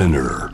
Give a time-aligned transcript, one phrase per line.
[0.00, 0.50] Spinner.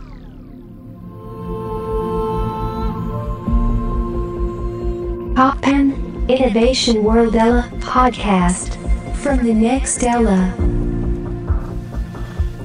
[5.37, 5.95] Poppen
[6.27, 8.77] Innovation World Ella podcast
[9.15, 10.53] from the next Ella.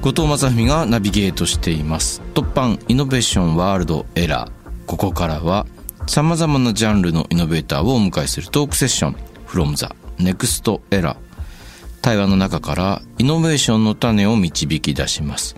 [0.00, 2.20] 後藤正文がナビゲートしています。
[2.34, 4.50] 突版イノベーションワールドエラー
[4.86, 5.66] ここからは
[6.08, 9.16] さまざまなジャンルのイノベーターをお迎えするトークセッション。
[9.46, 9.86] From the
[10.20, 11.16] next era
[12.00, 15.54] 対話の中からイノベーションの種を導き出します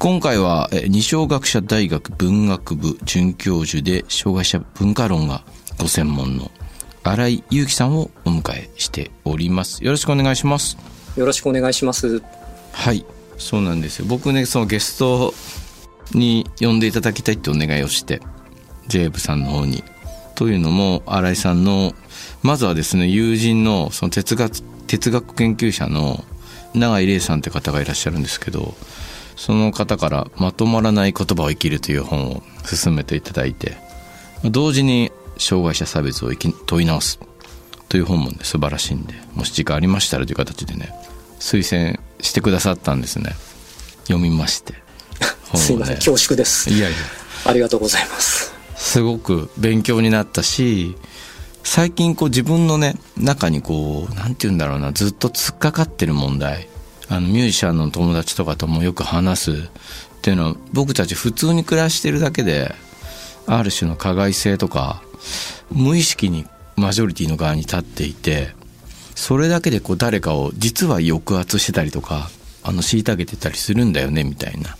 [0.00, 5.44] 今回は二松学舎大学文学部准教授で障害者文化論が
[5.78, 6.50] ご専門の
[7.02, 9.84] 新井祐樹さんをお迎えしております。
[9.84, 10.78] よろしくお願いします。
[11.16, 12.22] よろしくお願いします。
[12.72, 13.04] はい
[13.36, 13.98] そうなんです。
[13.98, 15.34] よ僕ねそのゲスト
[16.14, 18.22] に呼んでいただきたいってお願いをして
[18.88, 19.84] ジェイブさんの方に。
[20.34, 21.92] というのも新井さんの
[22.42, 26.24] まずはですね友人のその哲学哲学研究者の
[26.72, 28.74] 永井玲さんって方がいらっしゃるんですけど
[29.40, 33.78] その方から「まとまらない言葉を生きる」という本を勧めていただいて
[34.44, 37.18] 同時に障害者差別を生き問い直す
[37.88, 40.92] という本もね素晴らしいんでもし時間ありましたらという形でね
[41.38, 43.34] 推薦してくださったんですね
[44.08, 44.74] 読みまして
[45.56, 46.68] すいません、恐縮です。
[46.68, 46.98] いやいや
[47.46, 48.52] ありがとうございます。
[48.76, 50.96] すごく勉強になったし
[51.64, 56.68] 最近こう自分のね中にこうなんて言うんだろうなずっと突っかかってる問題
[57.10, 59.54] あのミュージシャンの友達とかともよく話すっ
[60.22, 62.72] ていうのは僕たち普通に暮らしてるだけで
[63.46, 65.02] ある種の加害性とか
[65.72, 68.54] 無意識にマジョリティの側に立っていて
[69.16, 72.30] それだけでこう誰かを実は抑圧してたりとか
[72.62, 74.76] あの虐げてたりするんだよねみたいな。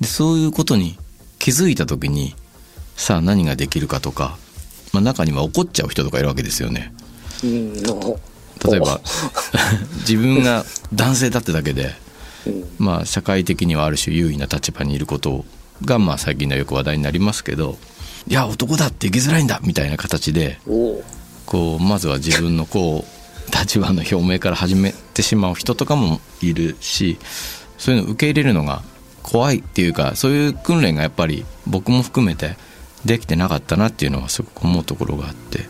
[0.00, 0.98] でそういうことに
[1.38, 2.34] 気づいた時に
[2.96, 4.36] さあ何ができるかとか、
[4.92, 6.92] まあ、中には怒っちゃう人とかいるわけですよね。
[7.42, 7.82] うん、
[8.64, 9.00] 例えば
[10.00, 11.94] 自分が男性だってだけで、
[12.46, 12.64] うん。
[12.78, 15.44] まあ、社会的にはある種優位な立場にいること
[15.84, 17.78] が、まあ、最近ではよく話題になりますけど
[18.26, 21.02] いや男だって生きづらいんだみたいな形でお
[21.46, 23.14] こうまずは自分のこう
[23.56, 27.18] 立場の表明から始めてしまう人とかもいるし
[27.76, 28.82] そういうのを受け入れるのが
[29.22, 32.56] 怖いっていうかそういう訓練がやっぱり僕も含めて
[33.04, 35.66] できてなかったなっていうのはすごく思うところがあって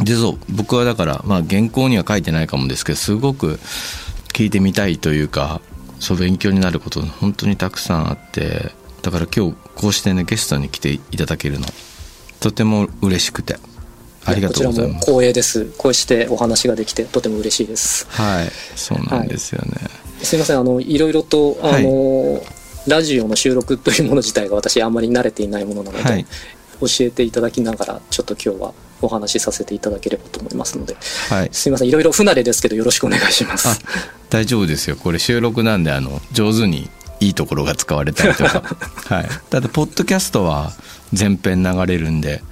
[0.00, 3.58] でそう僕はだからまあ原稿には書いてないかもですけどすごく
[4.32, 5.60] 聞いてみたいというか
[5.98, 8.72] そう勉強になることが本当にたくさんあって
[9.02, 11.66] だから今日こうしてねゲストに来ていただけるの
[12.40, 13.58] とても嬉しくて
[14.24, 14.98] ありがとうございます。
[14.98, 15.72] こちらも光栄です。
[15.78, 18.06] こうしてお話ができてとても嬉しいです。
[18.10, 19.72] はいそうなんですよね、
[20.22, 21.84] すいません、あの、いろいろと、あはい。
[21.84, 22.42] の、
[22.86, 26.26] ラジオの収録というもの自体が私あんまり慣れていないものなので、はい
[26.80, 30.96] 教えていただきながら、ちょっと今日はお話しさせていただければと思いますので、
[31.28, 31.48] はい。
[31.52, 33.80] すいません、いろいろ不慣れですけど、よろしくお願いしまあす。
[34.30, 34.96] 大丈夫ですよ。
[34.96, 36.90] これ収録なんであの上手に
[37.20, 38.62] いいところが使われたりとか。
[39.06, 39.28] はい。
[39.50, 40.72] ただポッドキャストは
[41.12, 42.42] 全編流れるんで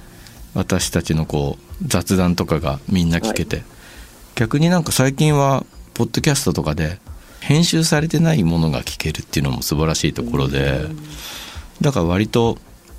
[0.53, 3.63] 私たちのこう雑談とかがみんな聞けて、
[4.35, 6.99] 逆になんか最近はポッドキャストとかで
[7.39, 10.81] 編集されてないものが聞けるっていうのも素晴らしいところで
[11.81, 12.57] だから割と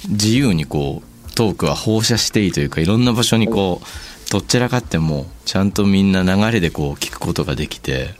[0.09, 8.11] 自由にこうトークは放射していいというかいろんな場所にこうどっちらかってもちゃんとみんな流れでこう聞くことができて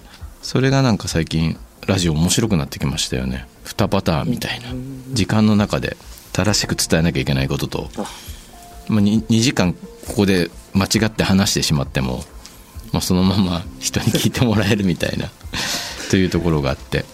[0.41, 1.59] それがなんか最近
[1.89, 3.49] ラジオ面白くなってきましたよね。
[3.65, 4.67] 2パターンみたいな。
[5.15, 5.97] 時間の中で
[6.33, 8.03] 正しく伝えなきゃいけないことと、あ。
[8.89, 9.79] まあ、2, 2時間こ
[10.19, 12.23] こで間違って話してしまっても、
[12.93, 15.31] まあ、そのまま人に聞いてもらえるみたいな。
[16.11, 17.07] というところがあって。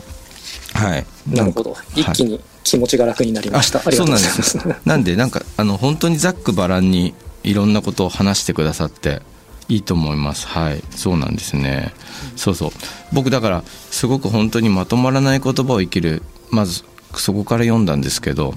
[0.74, 1.06] はい。
[1.30, 1.76] なるほど。
[1.94, 3.78] 一気に気持ちが楽になりました。
[3.78, 4.42] ありがとうございます。
[4.42, 7.14] そうなんですなんでなんかあの本当にざっくばらんに
[7.44, 9.22] いろんなことを話してくださって
[9.68, 10.46] いいと思います。
[10.48, 10.82] はい。
[10.90, 11.92] そうなんですね、
[12.36, 12.70] そうそう。
[13.12, 16.84] 僕だからすごく本当にまとまらない言葉を生きるまず
[17.16, 18.54] そこから読んだんですけど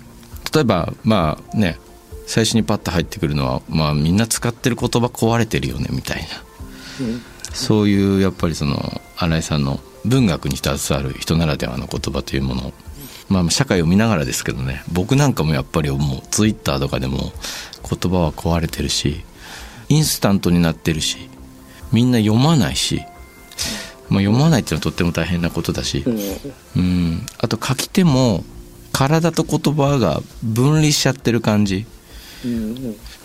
[0.53, 1.77] 例えばまあね
[2.25, 6.21] 最初にパッと入ってくるのは、まあ、みんな使ってる言葉壊れてるよねみたい
[6.99, 7.05] な。
[7.05, 7.21] うん
[7.53, 12.73] そういうやっぱりその新井さんの文学に携わる人ならではの言葉というもの
[13.29, 17.17] まあ社会を見ながらですけどね僕なんかもやっぱり思うツイッターとかでも
[17.89, 19.23] 言葉は壊れてるし
[19.89, 21.29] インスタントになってるし
[21.91, 23.01] みんな読まないし、
[24.09, 26.09] まあ、読まないっていうのはとっても大変なことだしう
[26.79, 26.81] ん。
[26.81, 27.25] うん。
[27.39, 28.43] あと書き手も
[28.91, 31.85] 体と言葉が分離しちゃってる感じ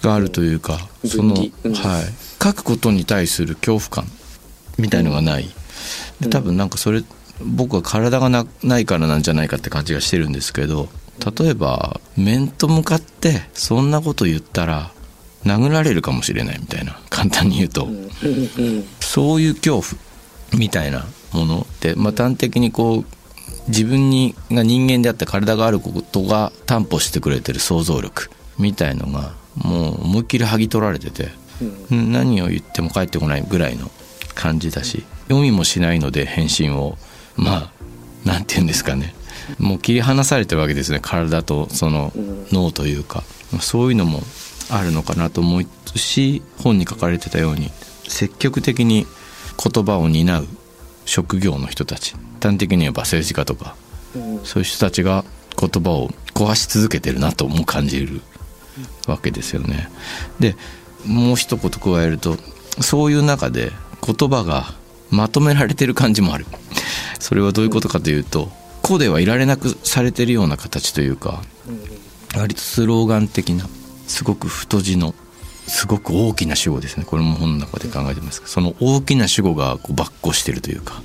[0.03, 1.45] があるというか、その、はい、
[2.43, 4.05] 書くことに対する恐怖感
[4.77, 5.49] みたいのがない、
[6.21, 7.03] で多分なんかそれ
[7.45, 10.89] 僕は体がなないからなんじゃないかって感じがしてるんですけど
[11.39, 14.91] 例えば面と向かってそんなこと言ったら
[15.45, 17.89] 殴られるかもしれないみたいな簡単に言うと、
[19.01, 19.85] そういう恐怖
[20.57, 23.05] みたいなものって、まあ、端的にこう
[23.69, 31.29] 自分にが人間であって体があることが担保してくれてる想像力みたいのがもう思いっきり剥ぎ取られてて、
[31.91, 33.91] 何を言っても返ってこないぐらいの
[34.35, 36.97] 感じだし読みもしないので返信を。
[37.37, 37.73] ま
[38.25, 39.15] あなんて言うんですかね。
[39.59, 41.01] もう切り離されてるわけですね。
[41.01, 42.13] 体とその
[42.53, 43.25] 脳というか。
[43.61, 44.23] そういうのも
[44.71, 47.71] あるのかなと思うし本に書かれてたように
[48.09, 49.07] 積極的に
[49.63, 50.47] 言葉を担う
[51.05, 52.15] 職業の人たち。
[52.41, 53.77] 端的に言えば政治家とか。
[54.45, 55.25] そういう人たちが
[55.59, 58.21] 言葉を壊し続けてるなとも感じる
[59.07, 59.89] わけですよね。
[60.41, 60.57] で
[61.07, 62.37] もう一言加えると
[62.81, 63.73] そういう中で
[64.05, 64.75] 言葉が
[65.13, 66.47] まとめられてる感じもある。
[67.23, 68.51] それはどういうことかというと
[68.83, 71.41] 個ではいられなくされてるような形というか
[72.37, 73.67] 割とスローガン的な
[74.09, 75.15] すごく太字の
[75.69, 81.01] すごく大きな主語ですねこれも本の中で考えてますけどその大きな主語がこう跋扈してるというか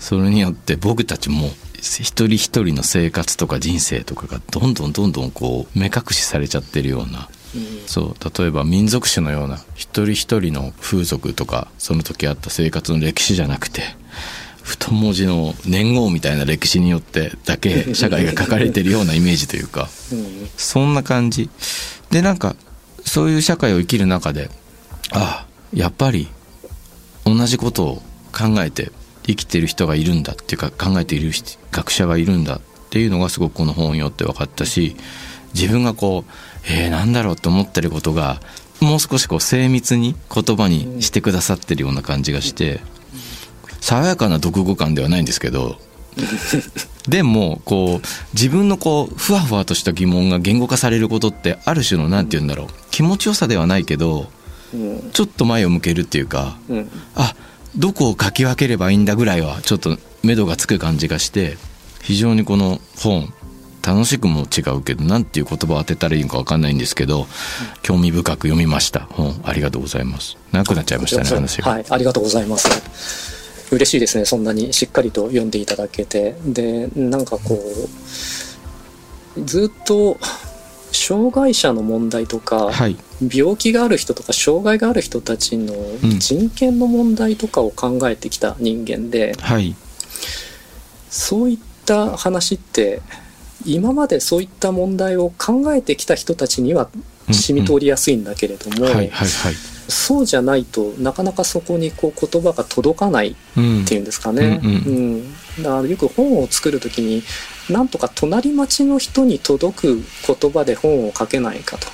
[0.00, 7.28] それによって僕たちも一人一人の生活とか人生とかがどんどんどんどんこう目隠しされちゃってるような
[7.86, 13.82] そう例えば民族史のような一人一人の風俗とかその時あった生活の歴史じゃなくて
[14.62, 20.48] 太文字の年号みたいな歴史によってだけ 社会が書かれてるようなイメージというかうん。
[20.56, 21.48] そんな感じ。
[22.10, 22.54] でなんか
[23.04, 24.50] そういう社会を生きる中で
[25.12, 26.28] ああやっぱり
[27.24, 28.02] 同じことを
[28.32, 28.92] 考えて
[29.26, 32.60] 生きてる人がいるんだっていうか考えている人学者がいるんだっ
[32.90, 34.96] ていうのがすごくこの本を読って分かったし
[35.54, 36.30] 自分がこう
[36.68, 38.40] えー、なんだろうって思ってることが
[38.80, 42.80] もう少しこう精密に言葉にしてくださってるような感じがして
[43.80, 45.78] 爽やかな読語感ではないんですけど
[47.08, 54.30] でもこう自分のこうふわふわとした疑問が言語化されることってある種の何て言うんだろう気持ちよさではないけど
[54.74, 55.10] うん。
[55.12, 56.90] ちょっと前を向けるっていうかうん。
[57.14, 57.34] あ
[57.76, 61.56] どこを書き分ければいいんだぐらいはちょっと目処がつく感じがして
[62.02, 63.32] 非常にこの本
[63.88, 67.26] 楽しくも違うけど何ていう言葉を当てたらいいのか分かんないんですけど
[67.82, 69.00] 興味深く読みました。
[69.00, 70.36] 本ありがとうございます。
[70.52, 73.38] 長くなっちゃいましたね話が、はい、ありがとうございます。
[73.70, 76.36] 嬉しいですね、そんなにしっかりと読んでいただけて。
[76.44, 77.60] で、なんかこ
[79.36, 80.18] う、ずっと、
[80.90, 82.96] 障害者の問題とか、はい。
[83.20, 86.18] 病気がある人とか障害がある人たちのん。
[86.18, 89.74] 人権の問題とかを考えてきた人間で、はい。
[91.10, 93.02] そういった話って
[93.66, 96.88] 今までそういった問題を考えてきた人たちには
[97.32, 98.86] 染み通りやすいんだけれども、
[99.88, 104.70] そうじゃないとなかなかそこにこう言葉が届かないうんっていうんですかね、うん。
[104.70, 104.74] う
[105.18, 107.22] んだからよく本を作る時に
[107.68, 111.88] なんとか隣町の人に届く言葉で本を書けないかと、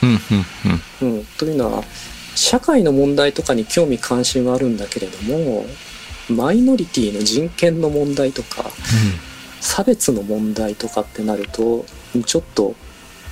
[1.39, 1.83] というのは
[2.35, 5.65] 社会の問題とかに興味関心はあるんだけれども
[6.29, 8.65] マイノリティの人権の問題とか
[9.65, 11.87] 差別の問題とかってなると
[12.27, 12.75] ちょっと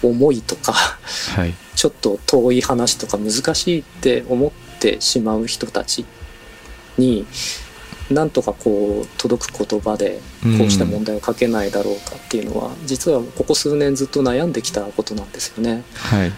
[0.03, 1.55] 重いとかはい。
[1.77, 4.51] ちょっと遠い話とか難しいって思っ
[4.81, 6.05] てしまう人たち
[6.97, 7.27] に
[8.11, 10.21] なんとかこう届く言葉で
[10.59, 15.83] こうした問題を書けないだろうかっていうのは、実はここ数年ずっと悩んできたことなんですよね。
[15.95, 16.33] はい。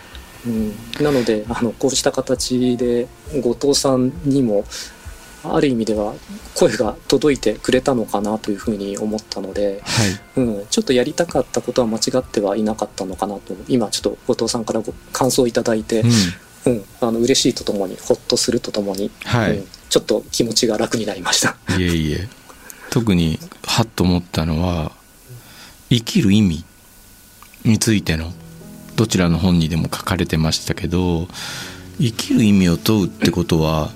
[0.47, 3.09] うん、なのであのこうした形で
[3.43, 4.65] 後藤さんにも
[5.45, 6.15] ある意味では
[6.55, 10.41] 声が届いてくれたのかなというふうに思ったので、はい。
[10.41, 16.11] うん、ちょっとやりたかったことは間違ってはいなかったのかなと今ちょっと後藤さんからご感想いただいて、うん。
[16.67, 19.59] うん、あの嬉しいとともにほっとするとともに、はい。
[19.59, 21.57] うんちょっと気持ちが楽になりました。
[21.79, 22.29] いえいえ。
[22.91, 24.91] 特にハッと思ったのは
[25.89, 26.65] 生きる意味
[27.65, 28.33] についての
[28.97, 31.29] どちらの本にでも書かれてましたけど
[32.01, 33.93] 生きる意味を問うってことは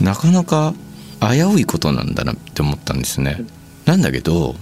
[0.00, 0.74] なかなか
[1.20, 3.44] 危ういことなんだなって思ったんですね。
[3.86, 4.54] なんだけど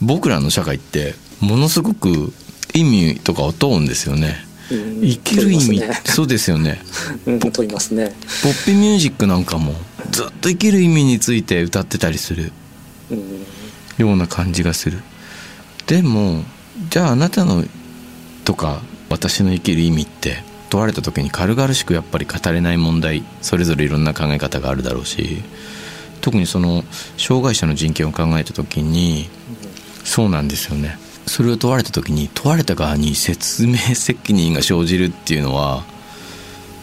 [0.00, 2.32] 僕らの社会ってものすごく
[2.74, 4.36] 意味とかを問うんですよね。
[4.70, 6.80] うん生きる意味、ねそうですよね。
[7.26, 8.14] うん問いますね。
[8.42, 9.74] ポッピミュージックなんかも
[10.10, 12.52] ずっと生きる意味について歌ってたりする
[13.10, 13.46] うん
[13.98, 15.02] ような感じがする
[15.86, 16.42] でも
[16.90, 17.64] じゃああなたの
[18.44, 20.42] とか私の生きる意味って
[20.72, 25.42] 問われた時に軽々しくやっぱり語れない問題それぞれいろんな考え方があるだろうし
[26.22, 26.82] 特にその
[27.18, 29.28] 障害者の人権を考えた時に
[30.02, 30.98] そうなんですよね。
[31.26, 35.84] それを問われた時に問われた側に説明責任が生じるっていうのは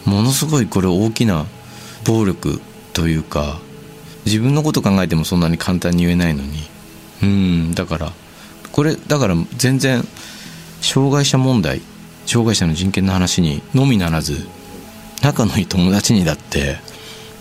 [0.06, 1.46] ものすごいこれ大きな
[2.06, 2.62] 暴力
[2.94, 3.60] というか
[4.26, 6.70] 自分のこと考えてもそんなに簡単に言えないのに。
[7.24, 8.14] うんだから
[8.72, 10.08] これだから全然
[10.80, 11.82] 障害者問題
[12.26, 14.48] 障害者の人権の話にのみならず
[15.22, 16.78] 仲のいい友達にだって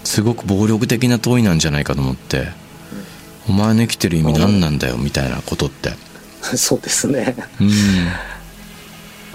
[0.05, 2.49] すごく暴力的な問いなんじゃないかと思って
[3.49, 5.93] 「お前の生きてる意味何なんだよ」みたいなことって。
[6.57, 7.35] そうですね。
[7.61, 7.71] うん。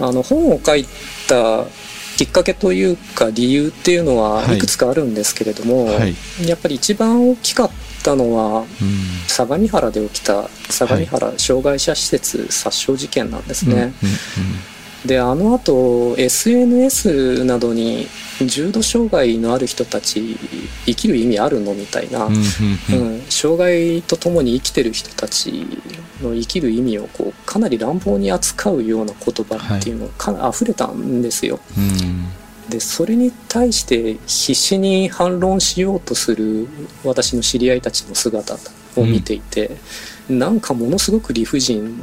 [0.00, 0.84] あの本を書い
[1.28, 1.64] た
[2.16, 4.56] きっかけというか理由っていうのははい。
[4.56, 6.16] いくつかあるんですけれども、はい。
[6.44, 7.70] やっぱり一番大きかっ
[8.02, 8.98] たのはうん。
[9.28, 13.92] 相模原で起きた相模原障害者施設殺傷事件なんですね、うんうん
[15.04, 18.06] であの後 SNS などに
[18.46, 20.36] 重度障害のある人たち
[20.86, 22.40] 生きる意味あるのみたいな、うんうん
[23.00, 23.14] うん。
[23.14, 25.66] うん、障害とともに生きてる人たち
[26.22, 31.60] の生きる意味をこうかなり乱暴に扱うような言葉っていうのがかな溢れたんですよ。
[31.76, 32.70] うん。
[32.70, 36.66] でそれに対して必死に反論しようとする
[37.04, 38.56] 私の知り合いたちの姿
[38.96, 39.76] を見ていて、
[40.30, 41.94] なんかものすごく理不尽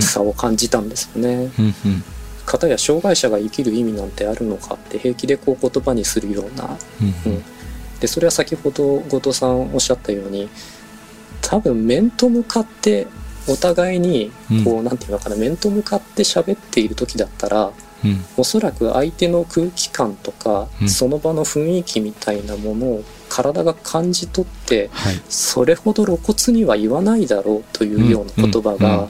[0.00, 1.52] さを感じたんですよね。
[1.56, 2.04] うんうん
[2.50, 6.76] 片や障害者が生きる意味なんてあるのかって平気でこう言葉にするような。
[7.00, 7.44] うんうん。
[8.00, 10.48] でそれは先ほど後藤さんおっしゃったように
[11.42, 13.06] 多分面と向かって
[13.46, 14.32] お互いに
[14.64, 18.24] こう、なんていうのかな面と向かって喋っている時だったらうん。
[18.36, 20.88] おそらく相手の空気感とか、うん。
[20.88, 25.22] その場の雰囲気みたいなものを体が感じ取ってはい。
[25.28, 29.08] それほど露骨には言わないだろうというような言葉が、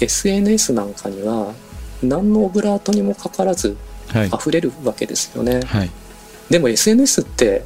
[0.00, 1.54] SNS なんかには
[2.02, 3.76] 何のオブラートにもかからず
[4.08, 4.28] はい。
[4.28, 5.60] 溢れるわけですよね。
[5.66, 5.90] はい。
[6.50, 7.64] でも SNS って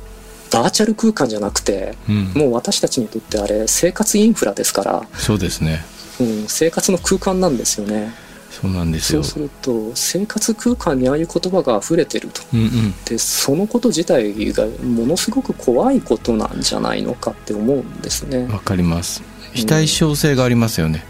[0.52, 2.32] バーチャル空間じゃなくてうん。
[2.34, 5.84] もう私たちにとってあれ生活インフラですから、そうですね。
[6.20, 8.12] うん、生活の空間なんですよね。
[8.50, 9.22] そうなんですよ。
[9.24, 12.42] そうすると生活空間にああいう言葉が溢れてると。
[12.52, 12.94] うんうん。
[13.04, 18.46] でそのこと自体がものすごく怖いことなんじゃないのかって思うんですね。
[18.52, 19.22] わかります。
[19.54, 21.04] 非対称性がありますよね、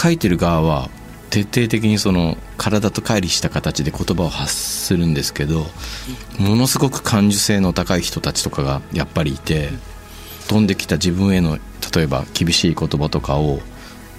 [0.00, 0.90] 書いてる側は
[1.30, 5.64] 徹底的にその体と乖離した形で言葉を発するんですけど
[6.38, 9.70] ものすごく感受性の高い人たちとかがやっぱりいて
[10.48, 11.58] 飛んできた自分への
[11.94, 13.60] 例えば厳しい言葉とかを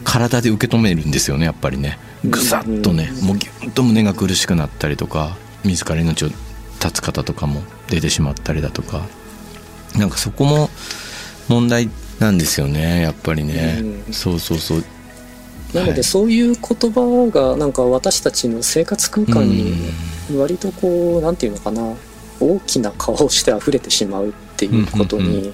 [0.04, 2.00] 体で受け止めるんですよねやっぱりね。
[2.24, 9.06] ぐさっとねもうギュンと胸が苦しくなったりとか自ら命を絶つ方とかも出てしまったりだとか。
[9.98, 10.70] なんかそこも
[11.50, 11.90] 問題
[12.20, 14.14] なんですよねやっぱりね、うん。
[14.14, 14.78] そうそうそう。
[14.78, 15.01] はい
[15.74, 19.74] なのでそういう言葉がなんか私たちの生活空間に
[20.36, 21.96] 割とこうなんていうのかな。
[22.42, 25.54] 大きな顔をして溢れてしまうっていうことに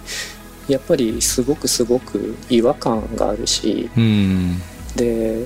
[0.68, 4.62] やっぱりすごくすごく違和感があるしうん。
[4.96, 5.46] で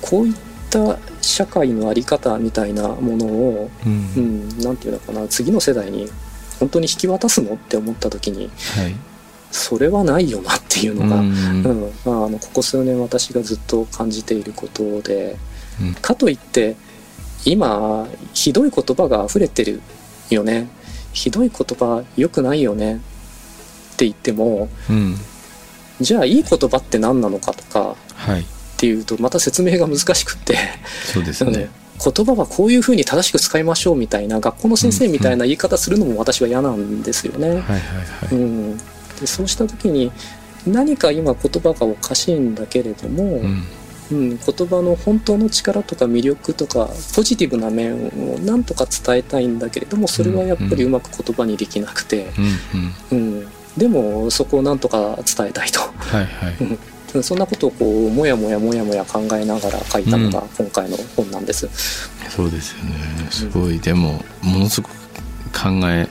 [0.00, 0.34] こういっ
[0.70, 4.12] た社会の在り方みたいなものを、うん。
[4.16, 5.28] うん、なんていうのかな。
[5.28, 6.08] 次の世代に
[6.58, 8.94] 本当に引き渡すのって思った時にはい
[9.50, 11.64] それはないよなっていうのが、うん。
[11.64, 11.92] うん。
[12.04, 15.36] まあ、あのここ数年私がずっと感じていることで、
[15.80, 15.94] うん。
[15.94, 16.76] かといって
[17.44, 19.80] 今ひどい言葉が溢れてる
[20.30, 20.68] よね。
[21.12, 22.96] ひどい言葉良くないよね。
[22.96, 22.98] っ
[23.96, 25.16] て言ってもうん。
[26.00, 28.40] じゃあいい言葉って何なのかとかはい。
[28.42, 28.44] っ
[28.78, 30.56] ていうとまた説明が難しくって、
[31.12, 31.68] そうですね。
[32.02, 37.48] 言葉はこういうふうに正しく使いましょうみたいな学校の先生みたいな言い方するのも私は嫌なんですよね。
[37.48, 37.80] はいはいは
[38.32, 38.80] ういん、
[39.20, 40.10] でそうした時に
[40.66, 43.64] 何か今言葉がおかしいんだけれども、うん。
[44.10, 52.26] うん、言葉の本当の力とか魅力とかポジティブな面をなんとか伝えたいんだけれどもそれはやっぱりうまく言葉にできなくて、
[53.12, 55.78] うんうんうん、でもそこをなんとか伝えたいと。
[55.80, 56.56] はいはい。
[57.14, 57.22] うん。
[57.22, 61.68] そんなことをこうもやもやもやもや考えながら書いたのが今回の本なんです。
[62.28, 62.94] そうですよね。
[63.30, 63.78] すごい。
[63.78, 64.92] でもものすごく
[65.52, 66.08] 考え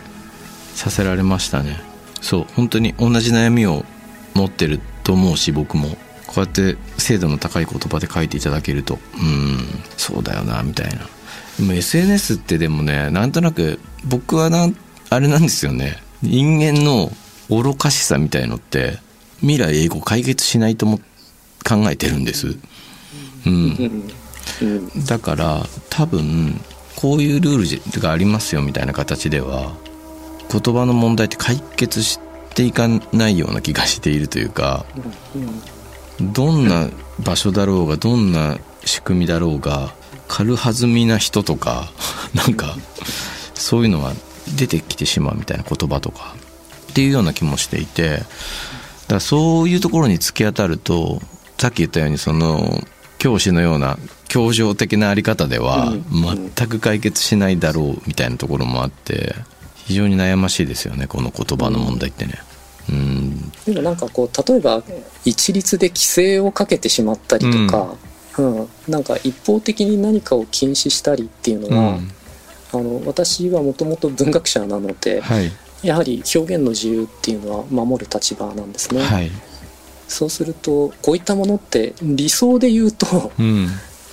[0.74, 1.89] させられましたね
[2.22, 3.86] そう本当に同じ悩みを
[4.34, 5.98] 持ってると思うし僕も。
[6.28, 9.00] こうやって精度の高い言葉で書いていただけると。
[9.16, 9.58] うん
[9.98, 11.00] そうだよなみたいな。
[11.58, 14.70] でも SNS ってでもねなんとなく僕はな
[15.10, 15.98] あれなんですよね。
[16.22, 17.12] 人間の
[17.50, 19.00] 愚かしさみたいのって
[19.40, 21.00] 未来英語解決しないとも
[21.68, 22.58] 考えてるんです。
[23.48, 24.08] うん。
[25.08, 26.62] だから多分
[26.96, 29.74] こういうルールがありますよみたいな形では
[30.52, 32.20] 言葉の問題って解決し
[32.56, 34.86] ていかないような気がしているというか
[36.20, 36.90] どんな
[37.20, 39.94] 場所だろうがどんな仕組みだろうが
[40.28, 41.92] 軽はずみな人とか
[42.34, 42.78] なんか
[43.54, 44.14] そういうのは
[44.56, 46.36] 出てきてしまうみたいな言葉とか
[46.92, 48.26] っていうような気もしていてだか
[49.16, 51.22] らそういうところに突き当たると
[51.58, 52.84] さっき言ったようにその
[53.18, 56.52] 教師のような教条的なあり方ではうん。
[56.56, 59.36] 全く解決しないだろうみたいなところもあって
[59.90, 62.36] 非常に悩ましいですよねこの言葉の問題ってね。
[62.90, 63.52] うん。
[63.66, 64.84] でもなんかこう例えば
[65.26, 67.96] 一律で規制をかけてしまったりとか、
[68.38, 68.70] うん。
[68.88, 72.12] なんか一方的に何かを禁止したりっていうのは、うん。
[72.72, 75.52] あの私はもともと文学者なので、はい。
[75.82, 79.02] やはり表現の自由っていうのは守る立場なんですね。
[79.02, 79.32] はい。
[80.08, 83.68] そうするとこういったものって理想で言うとうん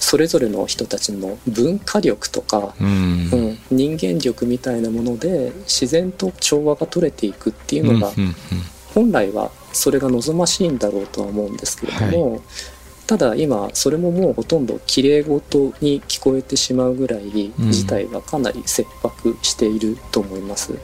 [0.06, 2.86] それぞれの人たちの文化力とか、うん。
[2.86, 8.12] うん、人間力みたいなもので自然と調和が取れていくっていうのが、
[8.94, 12.40] 本来はそれが望ましいんだろうとは思うんですけれども、
[13.08, 17.72] ただ今それももうほとんどきれい事に聞こえてしまうぐらいうん。
[17.72, 20.72] 事態はかなり切迫していると思います。
[20.72, 20.78] は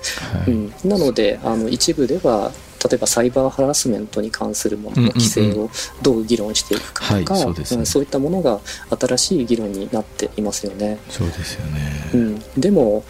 [0.48, 0.50] い。
[0.50, 2.50] うん、なのであの一部では
[2.82, 5.70] 例えばサイバーハラスメントに関するものの規制を
[6.02, 7.52] どう議論していくかとか、はい
[7.86, 8.60] そういったものが
[8.98, 10.98] 新しい議論になっていますよね。
[11.08, 12.10] そうですよね。
[12.14, 13.04] うん、でも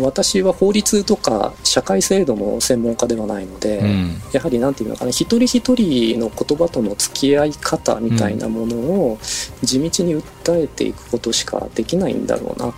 [0.00, 4.22] 私は法律とか社会制度の専門家ではないので、うん。
[4.32, 9.18] やはりなんていうのかな一人一人の言葉との付き合い方みたいなものを
[9.62, 12.72] 地道に訴えていくことしかできないんだろうなっ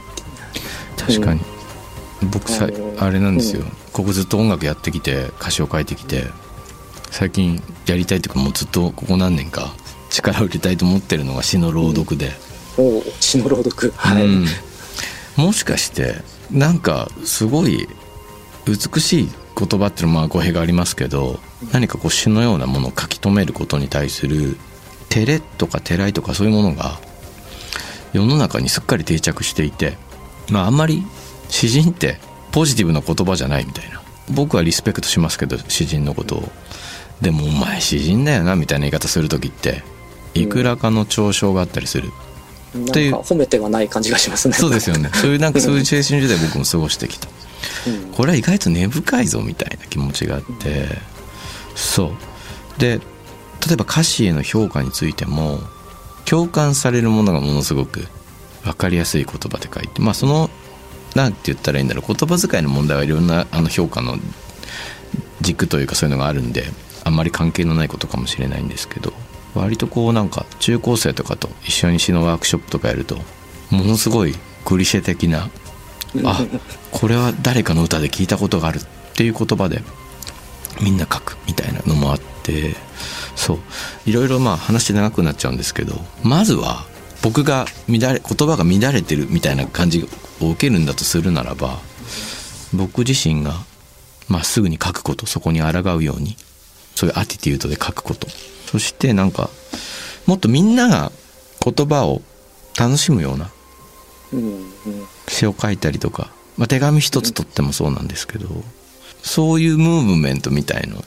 [0.96, 1.40] て確かに、
[2.32, 6.24] 僕さあのあれなんですよ、うんここずっと音楽やってきて歌詞を書いてきて
[7.12, 9.72] 最近やりたいというかもうずっとここ何年か
[10.10, 12.30] 力を入れたいと思ってるのが詩の朗読で、
[12.76, 13.92] おう詩の朗読。
[13.96, 14.46] はい、うん。
[15.36, 16.16] もしかして
[16.50, 17.88] なんかすごい
[18.66, 21.38] 美しい言葉っていうのはまあ語弊がありますけど
[21.72, 24.56] 何かこう詩のようなものを書き留めることに対する
[25.08, 26.98] 照れとかてらいとかそういうものが
[28.12, 29.96] 世の中にすっかり定着していて
[30.50, 31.04] まああんまり
[31.48, 32.18] 詩人って
[32.54, 34.00] ポジティブな言葉じゃないみたいな。
[34.30, 36.52] 僕はリスペクトしますけど詩人のことを。
[37.20, 39.82] でもお前詩人だよなみたいな言い方する時って
[40.34, 42.10] いくらかの嘲笑があったりする、
[42.74, 42.84] なん。
[42.86, 44.54] というか褒めてはない感じがしますね。
[44.54, 45.10] そうですよね。
[45.14, 47.28] そういうなんかそういう青春時代僕も過ごしてきた。
[47.86, 48.12] うん。
[48.12, 50.86] これは意外と根深いぞみたいな気持ちがあって。
[51.74, 52.80] そう。
[52.80, 53.00] で
[53.66, 55.60] 例えば歌詞への評価についても
[56.24, 58.06] 共感されるものがものすごく
[58.62, 60.50] 分かりやすい言葉で書いてまあその
[61.14, 64.16] なんて言ったらいいんだろう言葉遣いの問題はいろんなあの評価の
[65.40, 66.64] 軸というかそういうのがあるんで
[67.04, 69.12] あんまり関係のないことかもしれないんですけど
[69.54, 73.16] 割とこうなんか中高生とかと一緒に詩のワークショップとかやると
[73.70, 74.34] ものすごい
[74.64, 75.48] クリシェ的な
[76.24, 76.44] あ
[76.92, 79.82] これは誰かの歌で聞いたことがあるっていう言葉で
[80.82, 82.74] みんな書くみたいなのもあって
[83.36, 83.58] そう。
[84.06, 86.84] いろいろまあ話長くなっちゃうんですけどまずは
[87.22, 90.08] 僕が乱れ言葉が乱れてるみたいな感じ
[90.40, 91.78] を受けるんだとするならば
[92.72, 93.54] 僕自身が
[94.28, 96.36] まっすぐに書くことそこに抗うように
[96.94, 98.26] そういうアティテュードで書くこと。
[98.66, 99.50] そしてなんか
[100.26, 101.12] もっとみんなが
[101.60, 102.22] 言葉を
[102.78, 103.50] 楽しむような
[105.28, 108.48] 詩を書いたりとか、まあ、手紙一つとってもそうなんですけど、
[109.22, 111.04] そういうムーブメントみたいの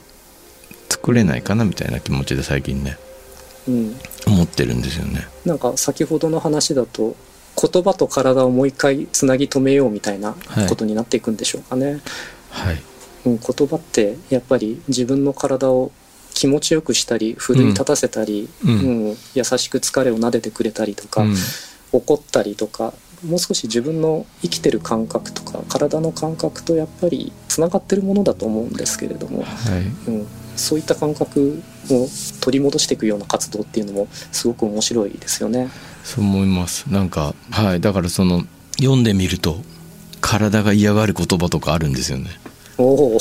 [0.88, 2.96] 作れないかなみたいな気持ちで最近ね
[3.66, 3.96] うん。
[4.26, 5.26] 思ってるんですよね。
[5.44, 7.16] なんか先ほどの話だと
[7.60, 10.34] 言葉と体をもう一回つなぎ止めようみたいな
[10.68, 12.00] ことになっていくんでしょうかね、
[12.50, 12.82] はい、
[13.26, 15.92] うん、言葉ってやっぱり自分の体を
[16.34, 18.70] 気持ちよくしたり奮い立たせたり、うん。
[18.70, 18.74] う
[19.12, 19.16] ん。
[19.34, 21.34] 優しく疲れを撫でてくれたりとか、うん。
[21.90, 22.92] 怒ったりとか
[23.24, 30.10] もう少し自分の生きてる感覚とか体の感覚とやっぱりつながってるものだと思うんですけれども、はい。
[30.10, 32.06] うん、そういった感覚を
[32.40, 35.68] 取り戻していくような活動っていうのもすごく面白いですよね。
[36.08, 36.86] そう思います。
[36.90, 37.80] なんかはい。
[37.80, 38.44] だからその
[38.78, 39.62] 読んでみると
[40.22, 42.30] 体が嫌がる言葉とかあるんですよね。
[42.78, 42.84] お
[43.16, 43.18] お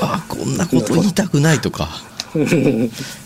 [0.00, 1.88] あこんなこと言いたくないとか。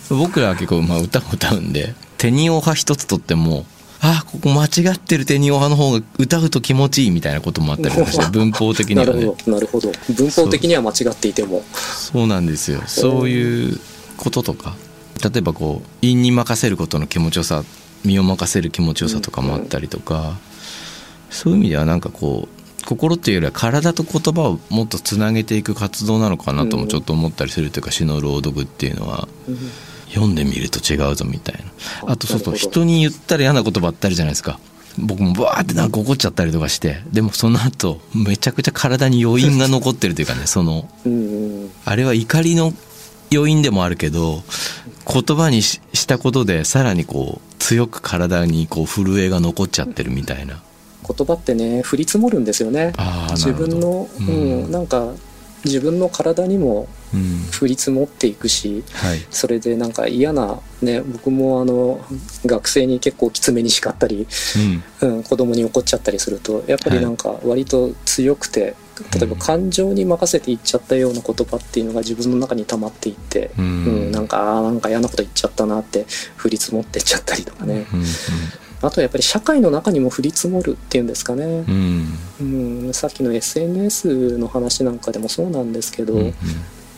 [0.08, 3.66] 僕らは結構まあ歌を歌うんでテニオ派一つとっても
[4.00, 5.26] あここ間違ってる。
[5.26, 9.20] テニオ派の方が歌うと気持ちいいみたいなこともあったりとかして 文法的になはね。
[9.20, 9.92] るほどなるほど。
[10.14, 11.62] 文法的には間違っていても。
[11.74, 12.82] そうなんですよ。
[12.86, 13.78] そういう
[14.16, 14.74] こととか。
[15.22, 17.62] 例えばこう陰に任せることの気持ちよさ
[18.04, 20.38] 身を任せる気持ちよさとかもあったりとか、
[21.30, 29.28] そういう意味ではなんかこう心っていうよりは体と言葉をもっとつなげていく活動なのかなともちょっと思ったりするというか詩の朗読っていうのは
[30.08, 31.62] 読んでみると違うぞみたい
[32.04, 32.12] な。
[32.12, 34.58] あとそうそう人に言ったら嫌な言葉あったりじゃないですか。
[34.98, 40.90] 僕もバーってなんか怒っちゃったりとかしてでもその後めちゃくちゃ体に余韻が残ってるというかねその
[41.84, 42.72] あれは怒りの
[43.32, 44.42] 余韻でもあるけど
[45.06, 50.62] 言葉にししたことでさらにこう強く体にこう震えが残っちゃってるみたいな。
[51.06, 52.92] 言葉ってね降り積もるんですよね。
[53.30, 55.12] 自分の、ううんんなんか
[55.64, 57.40] 自分の体にもうん。
[57.60, 59.26] 降り積もっていくしはい。
[59.30, 62.04] それでなんか嫌なね僕もあの
[62.46, 64.26] 学生に結構きつめに叱ったり、
[65.02, 65.08] うん。
[65.16, 68.76] うん、子供に怒っちゃったりするとやっぱりなんか割と強くて、
[69.14, 76.06] 例えば感情に任せて言っちゃったような言葉っていうのが自分の中に溜まっていって、ううんんなんかあーなんか嫌なこと言っちゃったなって
[76.42, 78.04] 降り積もってっちゃったりとかね、うん
[78.82, 82.18] あとはやっぱり社会の中にも降り積もるっていうんですかね、うん。
[82.40, 82.44] う
[82.88, 86.34] ん、さっきの SNS の話なんかでもそうなんですけど、うんうん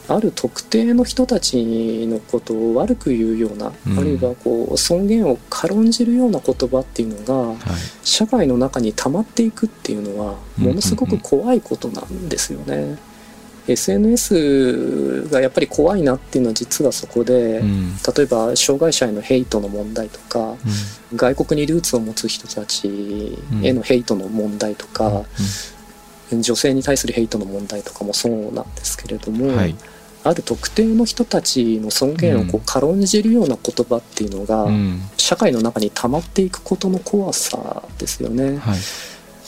[0.09, 3.99] ある特定の人たちのことを悪く言うような、うん。
[3.99, 7.59] あるいはこう尊厳を軽んじるような言葉っていうのがはい。
[8.03, 12.99] 社会の中に溜まっていくっていうのはものすごく怖いことなんですよね。
[13.69, 17.95] SNS がやっぱり怖いなっていうのは実はそこで、うん。
[18.17, 20.57] 例えば障害者へのヘイトの問題とか
[21.15, 25.23] 外国にルーツを持つ人たちへのヘイトの問題とか、
[26.33, 29.77] 女性に対するヘイトの問題とかもそうなんですけれども、うんはい
[30.25, 32.63] ある特定の人たちの尊厳をこううん。
[32.65, 35.01] 軽んじるような言葉っていうのが、うん。
[35.17, 38.59] 社会の中に溜まっていくことの怖さですよね。
[38.59, 38.79] はい。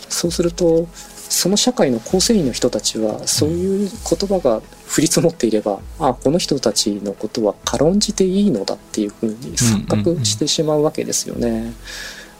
[0.08, 0.86] そうすると
[1.28, 11.72] その社会の構成員の人たちはそういう言葉が降り積もっていれば、あこの人たちのことは軽んじていいのだっていうふうに錯覚してしまうわけですよね。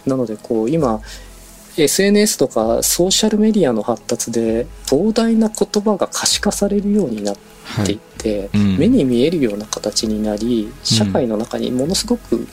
[0.07, 1.01] なのでこう今
[1.77, 7.37] SNS とかソーシャルメディアの発達で膨大な言葉が可視化されるようになっ
[7.85, 8.79] ていって、うん。
[8.79, 12.47] 目に見えるような形になり社会の中にものすごく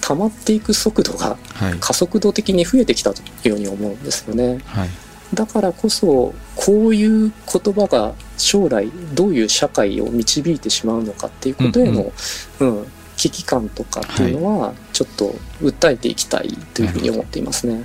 [0.00, 1.78] 溜まっていく速度がはい。
[1.78, 4.58] 加速度的に増えてきたというように思うんですよね。
[4.64, 4.88] はい。
[5.34, 12.12] だからこそこういう言葉が将来どういう社会を導いてしまうのかっていうことへの、
[12.60, 17.84] うん危機感とかっていうのはちょっと訴えていきたいというふうに思っていますね。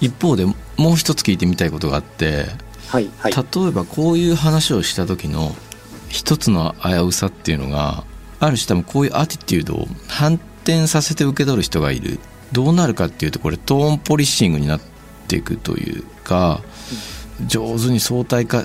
[0.00, 0.54] 一方でも
[0.92, 2.46] う一つ聞いてみたいことがあって
[2.88, 3.32] はいはい。
[3.32, 5.54] 例えばこういう話をした時の
[6.08, 8.04] 一つの危うさっていうのが
[8.38, 12.18] ある種多分こういうアティテュードを反転させて受け取る人がいる
[12.52, 14.80] どうなるかっていうとこれトーンポリッシングになっ
[15.26, 16.60] ていくというか
[17.46, 18.64] 上手に相対化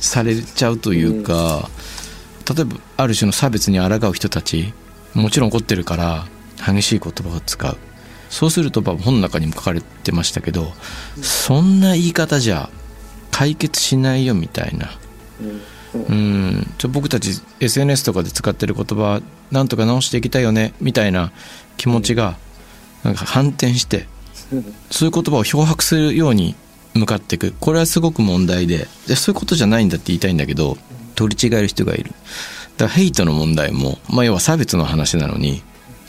[0.00, 1.68] されちゃうというか、
[2.52, 4.74] 例えばある種の差別に抗う人たち
[5.14, 6.26] もちろん怒ってるから
[6.64, 7.76] 激しい言葉を使う
[8.32, 10.72] そうするとまあ本の中にも書かれてましたけど
[11.20, 12.70] そんな言い方じゃ
[13.30, 14.90] 解決しないよみたいな。
[15.94, 16.04] うん。
[16.04, 16.74] うん。
[16.78, 21.30] ちょ僕たち SNS とかで使ってる言葉なんとか直していきたいよねみたいな
[21.76, 22.38] 気持ちが
[23.04, 24.06] なんか反転して
[24.50, 26.54] うんそういう言葉を漂白するように
[26.94, 27.54] 向かっていく。
[27.60, 30.78] これはすごく問題ででそういうことじゃないんだって言いたいんだけど
[31.16, 32.12] 取り違える人がいる。
[32.78, 35.62] だからヘイトの問題も、まあ、要は差別の話なのに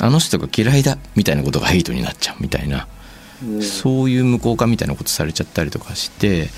[0.04, 2.88] あの人が嫌いだみたいなことがヘイトになっちゃうみたいな
[3.42, 3.62] うん。
[3.62, 6.50] そういう無効化みたいなことされちゃったりとかして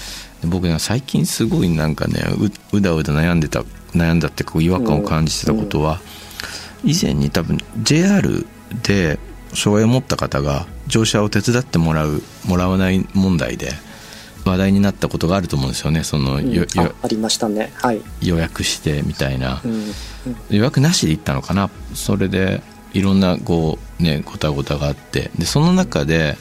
[0.41, 2.23] で僕ね最近すごいなんかね
[2.71, 3.62] ううだうだ悩んでた
[3.93, 6.01] 悩んだっていうか違和感を感じてたことは、
[6.84, 8.45] 以前に多分 JR
[8.84, 9.17] で
[9.53, 13.71] 障害を持った方が乗車を手伝ってもらうもらわない問題で
[14.43, 16.51] 話題になったことがあると思うんですよねそのうん。
[16.51, 17.71] よよあありましたね。
[17.75, 18.01] はい。
[18.21, 19.62] 予約してみたいな。
[19.63, 19.71] うん。
[19.71, 19.91] うん。
[20.49, 21.69] 予約なしで行ったのかな。
[21.93, 22.62] それで
[22.95, 26.38] いろんなこうねごたごたがあってでその中で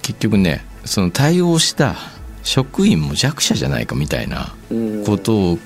[0.00, 1.96] 結局ねその対応した
[2.44, 5.04] 職員も弱者じゃないかみたいなうん。
[5.04, 5.58] ことを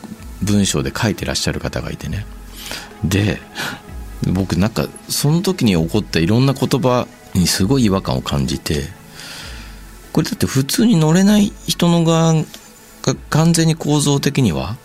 [0.42, 2.26] 文章で書いてらっしゃる方がいてね。
[3.04, 3.38] で
[4.32, 8.84] 僕なんかその時に起こったいろんな言葉にすごい違和感を感じて
[10.12, 12.44] これだって普通に乗れない人の側が
[13.30, 14.76] 完全に構造的には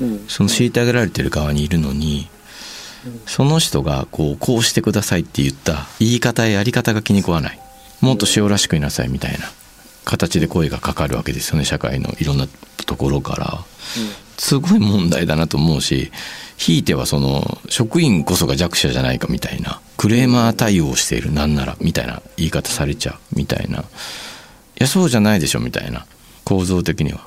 [0.00, 0.24] うん。
[0.28, 2.28] その虐げられてる側にいるのに
[3.26, 7.60] その人がこうこうしてくださいって言った言い方ややり方が気に食わない。
[8.00, 9.50] もっと塩らしくいなさいみたいな
[10.04, 12.46] 形で声がかかるわけですよね社会のいろんな
[12.86, 13.64] ところから。
[14.38, 16.12] すごい問題だなと思うし
[16.56, 23.80] ひいてはその職員こそが弱者じゃないかみたいなクレーマー対応しているなんならみたいな言い方されちゃうみたいな。
[23.80, 23.84] い
[24.76, 26.06] やそうじゃないでしょみたいな
[26.44, 27.26] 構造的には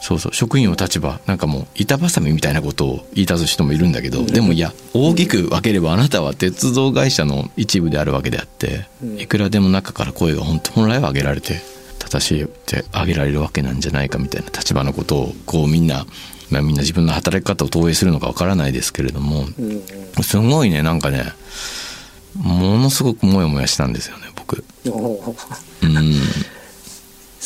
[0.00, 9.20] そうそう職員の立場なんかもう板挟みみたいなことを言い出す人もいるんだけど、でもいや大きく分ければあなたは鉄道会社の一部であるわけであって、うん。
[9.20, 11.60] いくらでも中から声が本当本来は上げられて
[11.98, 16.06] 正しいって上げられるわけなんじゃないかみたいな立場のことをこうみんな、
[16.50, 19.70] まあ、みんな自分の働き方を投影するのかわからないですけれどもうん。
[19.70, 19.82] うん
[20.22, 21.24] すごいねなんかね
[22.34, 24.64] ものすごくモヤモヤしたんですよね僕。
[25.82, 26.14] うん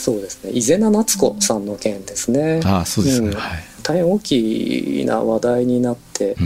[0.00, 0.50] そうですね。
[0.52, 2.60] 伊是名夏子さんの件ですね。
[2.64, 3.34] ああそうですね、うん。
[3.34, 6.36] はい、大変大きな話題になって、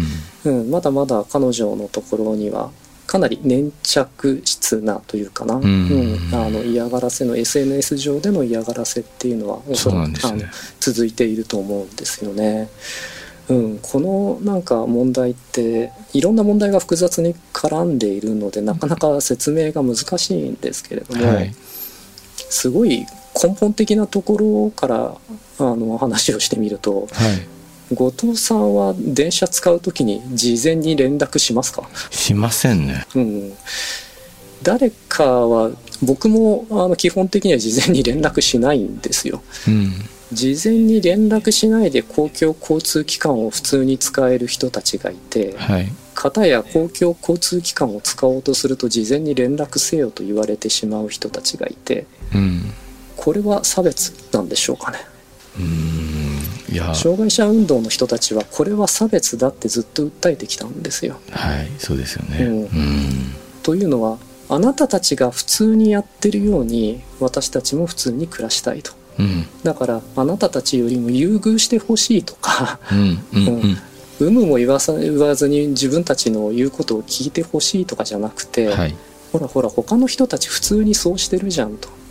[0.44, 0.60] うん。
[0.60, 2.72] うん、まだまだ彼女のところには
[3.06, 5.62] かなり粘着質なというかな、ん。
[5.62, 6.18] うん。
[6.34, 10.42] あの嫌がらせの SNS 上での嫌がらせっていうのはおそらく、あの
[10.80, 12.68] 続いていると思うんですよね。
[13.48, 21.54] うん、このなんか問題っていろんな問題が複雑に絡んでいるのでなかなか説明が難しいんですけれども、はい。
[22.48, 23.06] すごい
[23.42, 25.16] 根本的なところから
[25.58, 27.54] あの話をしてみるとはい。
[27.92, 33.06] 後藤さんは電車使う時に事前に連絡しますか、しませんね。
[33.14, 33.52] うん、
[34.62, 35.70] 誰かは
[36.02, 39.42] 僕もあの基本的には事前に連絡しないんですよ。
[39.68, 39.92] うん。
[40.32, 45.92] 事前に連絡しないで公共交通機関を普通に使える人たちがいてはい。
[46.14, 52.72] 片や公共交通機関を使おうとすると事前に連絡せよと言われてしまう人たちがいてうん
[53.24, 54.98] これは差別なんでしょうかね。
[55.56, 56.74] うーん。
[56.74, 56.94] いや。
[56.94, 61.16] 障害者運動の人たちはこれは差別だってずっと訴えてきたんですよ。
[61.30, 62.44] はいそうですよね。
[62.44, 62.62] うん。
[62.62, 62.68] うん
[63.62, 64.18] というのは
[64.50, 68.92] あなたたちが普通にやってるように私たちも普通に暮らしたいと。
[69.18, 69.46] うん。
[69.62, 72.78] だからあなたたちよりも優遇してほしいとか。
[72.92, 73.18] うん
[74.20, 78.94] 有無も言わさ言わずに自分たちの言うことを聞いてほしいとかじゃなくて、はい。
[79.32, 81.88] ほらほら他の人たち普通にそうしてるじゃんと。
[81.88, 82.03] うん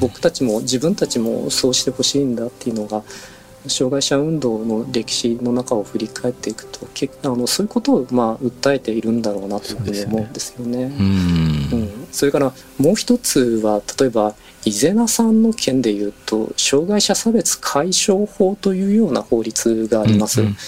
[0.00, 3.02] 僕たちも自分たちもそうしてほしいんだっていうのが
[3.68, 10.90] 障害者運動の歴史の中を振り返っていくとけあのそういうことをまあ訴えているんだろうなというふうに思うんですよね。
[12.10, 20.40] それからもう一つは例えば伊是名さんの件でいうと障害者差別解消法というような法律があります。
[20.40, 20.58] うんうんで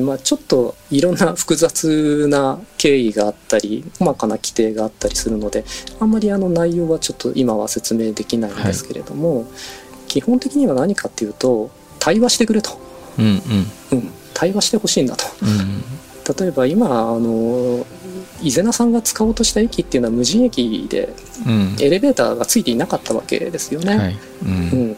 [0.00, 5.64] まあ、ちょっといろんな 複雑な経緯があったり細かな規定があったりするので
[6.00, 9.46] あんまりあの内容はちょっと今は説明できないんですけれども、
[10.08, 12.78] 基本的には何かっていうと対話してくれと、
[13.18, 13.38] うんうん。
[13.92, 15.24] うん、対話してほしいんだと。
[15.42, 15.82] うん。
[16.38, 17.86] 例えば今あの
[18.42, 21.14] 伊是名さんが使おうとした駅っていうのは無人駅で
[21.46, 21.76] うん。
[21.80, 23.96] エレベーターがついていなかったわけですよね。
[23.96, 24.18] はい。
[24.44, 24.50] うん。
[24.50, 24.54] う
[24.92, 24.96] ん、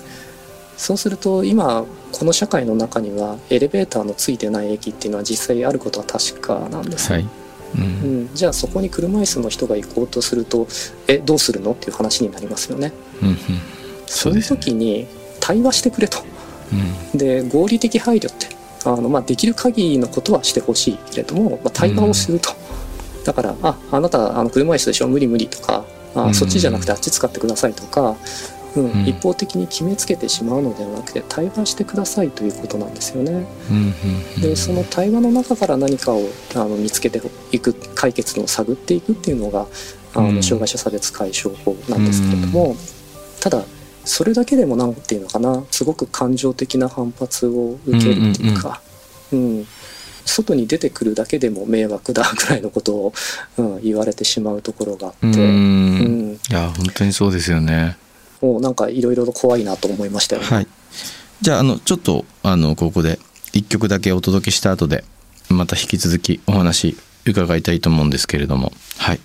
[0.79, 7.29] そうすると今この社会の中にはエレベーターのついてない駅っていうのは実際あることは確かなんですよ、はい。
[7.77, 7.83] うん。
[7.83, 7.87] う
[8.23, 10.69] ん、じゃあそこに車椅子の人が行こうとすると
[11.09, 11.73] えどうするの？
[11.73, 12.93] っていう話になりますよね。
[13.21, 13.37] うんうん。
[14.07, 15.07] そういう時に
[15.41, 16.19] 対話してくれと。
[17.13, 17.19] うん。
[17.19, 18.47] で合理的配慮って
[18.85, 22.51] あの、まあ、できる限りのことはしてほしいけれども、まあ、対話をすると、
[23.25, 25.09] だから「ああなたあの車椅子でしょ？
[25.09, 26.35] 無理無理」とかあ、うん。
[26.35, 28.17] そっちじゃなくてあっち使ってください」とか、
[28.81, 29.07] うんうん。
[29.07, 33.47] 一方的に決めつけてしまうのではなくて対話してくださいということなんですよね。
[34.41, 36.23] でその対話の中から何かを
[36.55, 37.21] あの見つけて
[37.53, 39.67] いく解決のを探っていくっていうのが
[40.15, 40.43] あの、うん。
[40.43, 42.77] 障害者差別解消法なんですけれども、
[43.41, 43.65] ただ
[44.05, 48.81] それだけでも何ていうのかなすごく感情的な反発を受けるっていうか、
[49.33, 49.67] うん。
[50.25, 53.13] 外に出てくるだけでも迷惑だぐらいのことを、
[53.57, 55.35] うん、言われてしまうところがあって、うん。
[55.37, 56.41] うん。
[56.51, 57.97] いや本当にそうですよね
[58.41, 60.49] もうなんかいろいろと怖いなと思いましたよね。
[60.49, 60.67] はい。
[61.41, 63.19] じゃああのちょっとあのここで
[63.53, 65.05] 一曲だけお届けした後で
[65.49, 68.73] また引き続きお話伺いたいと思うんですけれども。
[68.99, 69.21] はい。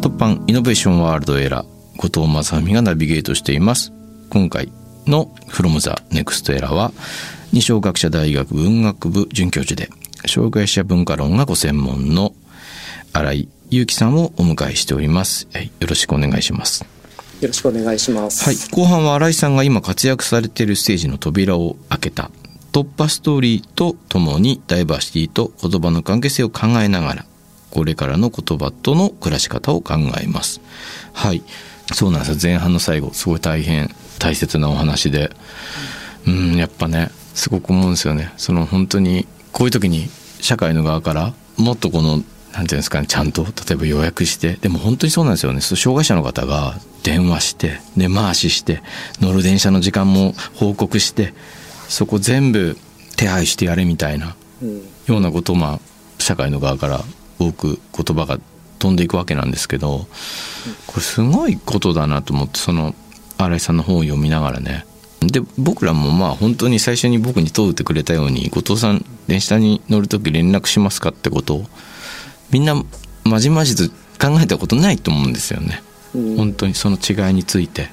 [0.00, 3.92] 突版イノベーションワールドエラー後藤正文がナビゲートしています。
[4.30, 4.70] 今回
[5.06, 6.92] の From the Next Era は
[7.52, 9.88] 二松学舎大学文学部准教授で
[10.26, 12.34] 障害者文化論がご専門の
[13.12, 16.84] 新井祐樹さんをお迎えしております、はい、よろしくお願いします。
[17.40, 18.44] よろしくお願いします。
[18.44, 22.30] はい、後半は新井さんが今活躍されているステージの扉を開けた。
[22.72, 27.26] 突破ストーリーとともにダイバーシティと言葉の関係性を考えながら
[27.70, 30.60] これからの言葉との暮らし方を考えます。
[31.12, 31.42] はい
[31.92, 32.38] そうなんですよ。
[32.40, 35.30] 前半の最後すごい大変大切なお話で。
[36.26, 38.32] うんやっぱねすごく思うんですよね。
[38.36, 40.08] その本当にこういう時に
[40.40, 42.22] 社会の側からもっとこの
[42.54, 45.60] なんていうんですかねちゃんと例えば予約してでも本当にそうなんですよね。
[45.60, 48.80] 障害者の方が電話して根回しして
[49.20, 51.34] 乗る電車の時間も報告して
[51.88, 52.78] そこ全部
[53.16, 54.82] 手配してやれみたいなうん。
[55.06, 55.80] ようなことをまあ
[56.18, 57.00] 社会の側から
[57.38, 58.38] 多く言葉が
[58.78, 60.06] 飛んでいくわけなんですけど
[60.86, 62.94] これすごいことだなと思ってその
[63.36, 64.86] 新井さんの本を読みながらね。
[65.20, 71.64] で僕らもまあ本当に最初に僕に問うてくれたように後藤さん電車に乗る時連絡しますかってことを
[72.50, 72.74] みんな
[73.24, 75.82] まじまじと考えたことないと思うんですよね。
[76.14, 76.36] うん。
[76.36, 77.88] 本当にその違いについて。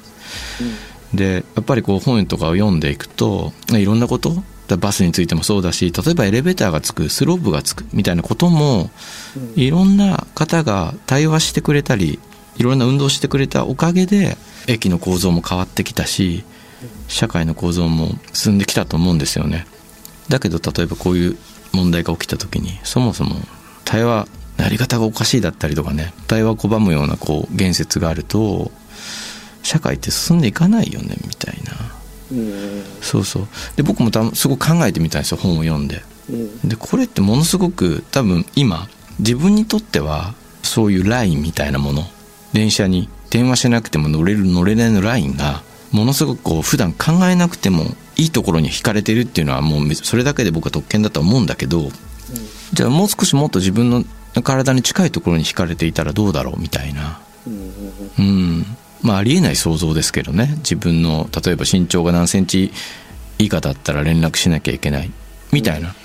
[1.13, 4.43] でやっぱりこう本とかを読んでいくといろんなこと？
[4.67, 8.89] だバスについてもそうだし例えばエレベーターがつくスロープがつくみたいなことも
[9.57, 12.19] いろんな方が対話してくれたり
[12.55, 14.37] いろんな運動してくれたおかげで
[14.67, 16.45] 駅の構造も変わってきたし
[17.09, 19.67] 社会の構造も進んできたと思うんですよね。
[20.29, 21.37] だけど例えばこういう
[21.73, 23.35] 問題が起きた時にそもそも
[23.83, 24.29] 対話
[24.63, 28.71] やり方がおかしいだったりとかね対話を拒むようなこう言説があると
[29.63, 31.71] 社会って進んでいかないよねみたいな。
[32.31, 32.83] うん。
[33.01, 33.47] そうそう。
[33.75, 36.01] で僕もたすごく考えてみたんですよ本を読んで。
[36.29, 36.69] うん。
[36.69, 38.87] でこれってものすごく多分今
[39.19, 42.03] 自分にとってはそういうラインみたいなもの。
[42.53, 47.85] 電車に電話しなくても乗れる乗れないのラインがものすごくこう普段考えなくても
[48.17, 51.89] いいところに惹かれてるっていうのはもうそれだけで僕は特権だと思うんだけど
[52.73, 54.03] じゃあもう少しもっと自分の
[54.43, 57.19] 体に近いところに惹かれていたらどうだろうみたいな。
[58.19, 58.65] うん。
[59.01, 60.55] まあありえない想像ですけどね。
[60.57, 62.71] 自分の例えば身長が何センチ
[63.39, 65.11] 以下だったら連絡しなきゃいけない。
[65.51, 65.95] みたいな、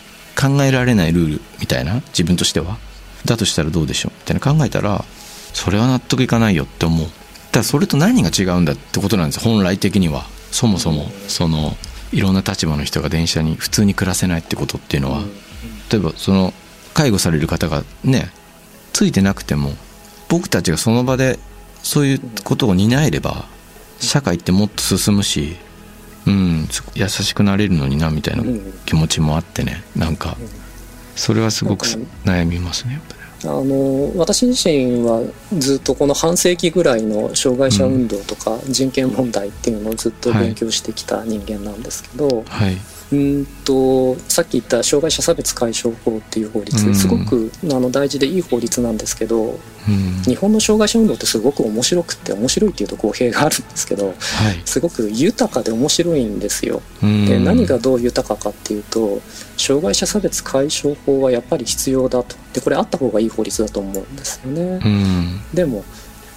[0.40, 1.96] 考えられないルールみたいな。
[2.08, 2.78] 自分としては。
[3.24, 4.12] だとしたらどうでしょう。
[4.12, 4.58] みたいな。
[4.58, 5.04] 考えたら
[5.52, 7.08] それは納得いかないよって思う。
[7.52, 9.40] ただそれと何が違うんだってことなんです。
[9.40, 10.26] 本来的には。
[10.50, 11.76] そもそもその
[12.12, 15.22] いろんな立場の人が電車に普通に暮らせないってことっていうのは。
[15.90, 16.52] 例えばその
[16.96, 18.30] 介護される方がね
[18.92, 19.72] ついてなくても
[20.28, 21.38] 僕たちがその場で
[21.82, 23.44] そういうことを担えれば
[24.00, 25.56] 社会ってもっと進むし
[26.26, 28.42] うん優しくなれるのになみたいな
[28.86, 30.36] 気持ちもあってねなんか。
[31.16, 31.86] それはすごく
[32.24, 33.16] 悩みますねやっぱり。
[33.44, 35.22] あの私自身は
[35.58, 42.76] ずっとこの半世紀ぐらいの障害者運動とか人権問題っていうのをずっと勉強してきた人間なんですけど、はい、
[43.12, 46.94] うんとさっき言った障害者差別解消法っていう法律、うん。
[46.94, 50.22] すごくあの大事でいい法律なんですけどうん。
[50.24, 54.16] 日本の障害者運動ってすごく面白くって面白いっていうと語弊があるんですけどはい。
[54.64, 56.82] すごく豊かで面白いんですよ。
[57.02, 57.26] うん。
[57.26, 59.20] で何がどう豊かかっていうと
[59.56, 62.36] 障害者差別解消法はやっぱり必要だと。
[62.54, 64.80] でこれあった方がいい法律だと思うんですよね。
[64.84, 65.40] うん。
[65.54, 65.84] でも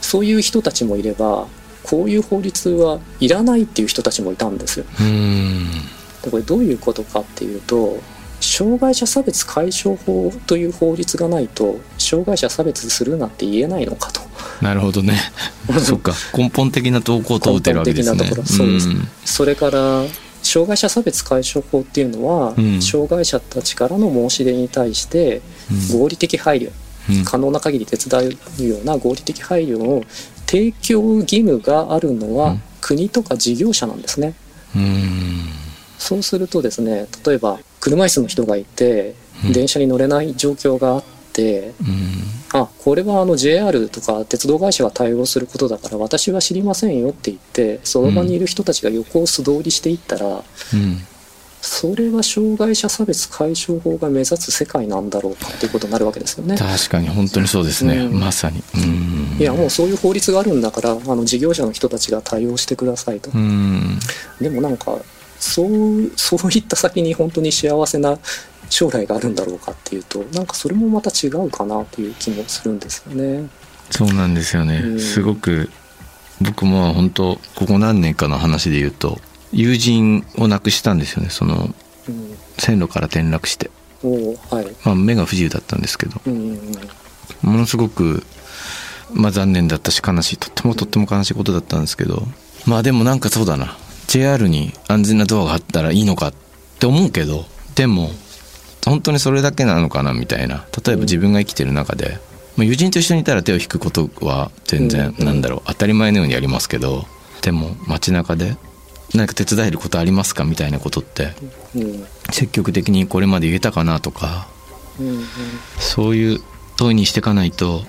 [0.01, 1.47] そういう人たちもいれば
[1.83, 4.85] こういう法律はいらないっていう人たちもいたんですよ。
[6.19, 7.99] うんでこれどういうことかっていうと
[8.41, 14.21] 障害者差別解消法という法律がないと障害者差別するなって言えないのかと。
[14.61, 15.19] なるほどね。
[15.79, 16.13] そっか。
[16.35, 18.25] 根本的な投稿を問うてるわけですね。
[18.45, 18.89] そうです。
[18.89, 19.07] ん。
[19.25, 20.03] それから
[20.41, 22.81] 障害者差別解消法っていうのは、うん。
[22.81, 25.41] 障害者たちからの申し出に対して
[25.91, 25.99] うん。
[25.99, 26.71] 合理的配慮、
[27.09, 27.25] うん。
[27.25, 30.03] 可能な限り手伝うような合理的配慮を
[30.45, 32.61] 提供義務があるのはうん。
[32.79, 34.33] 国とか事業者なんですね。
[34.75, 35.58] うん
[35.99, 39.13] そうするとですね例えば車椅子の人がいて
[39.45, 39.53] うん。
[39.53, 42.59] 電車に乗れない状況があって、うん。
[42.59, 50.43] あこれはあの JR とか鉄道会社が対応することだから私は知りませんよって言ってその場にいる人たちが横を素通りしていったら、うん。
[51.61, 56.57] それは障害者差別解消法が目指す世界なんだろうかっていうことになるわけですよね。
[56.57, 58.19] 確かに本当にそうですね、うん。
[58.19, 58.63] まさに。
[58.75, 59.37] うん。
[59.39, 63.29] いやもうそういう法律があるんだからあの事業者の人たちが対応してくださいと。
[63.33, 63.99] うん。
[64.39, 64.97] でもなんか
[65.39, 68.17] そうそういった先に本当に幸せな
[68.69, 73.49] 将来があるんだろうかっていうとなんかそれもまた違うかなという気もするんですよね。
[73.89, 74.99] そうなんですよね、うん。
[74.99, 75.69] すごく
[76.41, 79.19] 僕も本当ここ何年かの話で言うと
[79.51, 81.29] 友人を亡くしたんですよね。
[81.29, 81.73] その
[82.07, 83.69] うん、線路から転落して、
[84.01, 86.19] はい、まあ、目が不自由だったんですけど。
[86.25, 86.59] うん。
[87.43, 88.23] ものすごく、
[89.13, 90.37] まあ、残念だったし悲しい。
[90.37, 92.23] とってもとっても悲しいことだったんですけど。
[92.65, 93.77] まあでもなんかそうだな
[94.09, 96.33] JR に安全なドアがあったらいいのかっ
[96.79, 97.45] て思うけど
[97.75, 98.09] でも
[98.83, 100.65] 本当にそれだけなのかなみたいな。
[100.83, 102.17] 例えば自分が生きてる中で、
[102.57, 105.61] まあ、友人と一緒にいたら手を引くことは全然うんなんだろう。
[105.67, 107.05] 当たり前のようにやりますけど
[107.41, 108.57] でも街中で
[109.13, 111.33] 何か手伝えることありますかみたいなことって
[111.75, 112.05] うん。
[112.31, 114.47] 積極的にこれまで言えたかなとか
[115.77, 116.39] そういう
[116.77, 117.83] 問いにしていかないと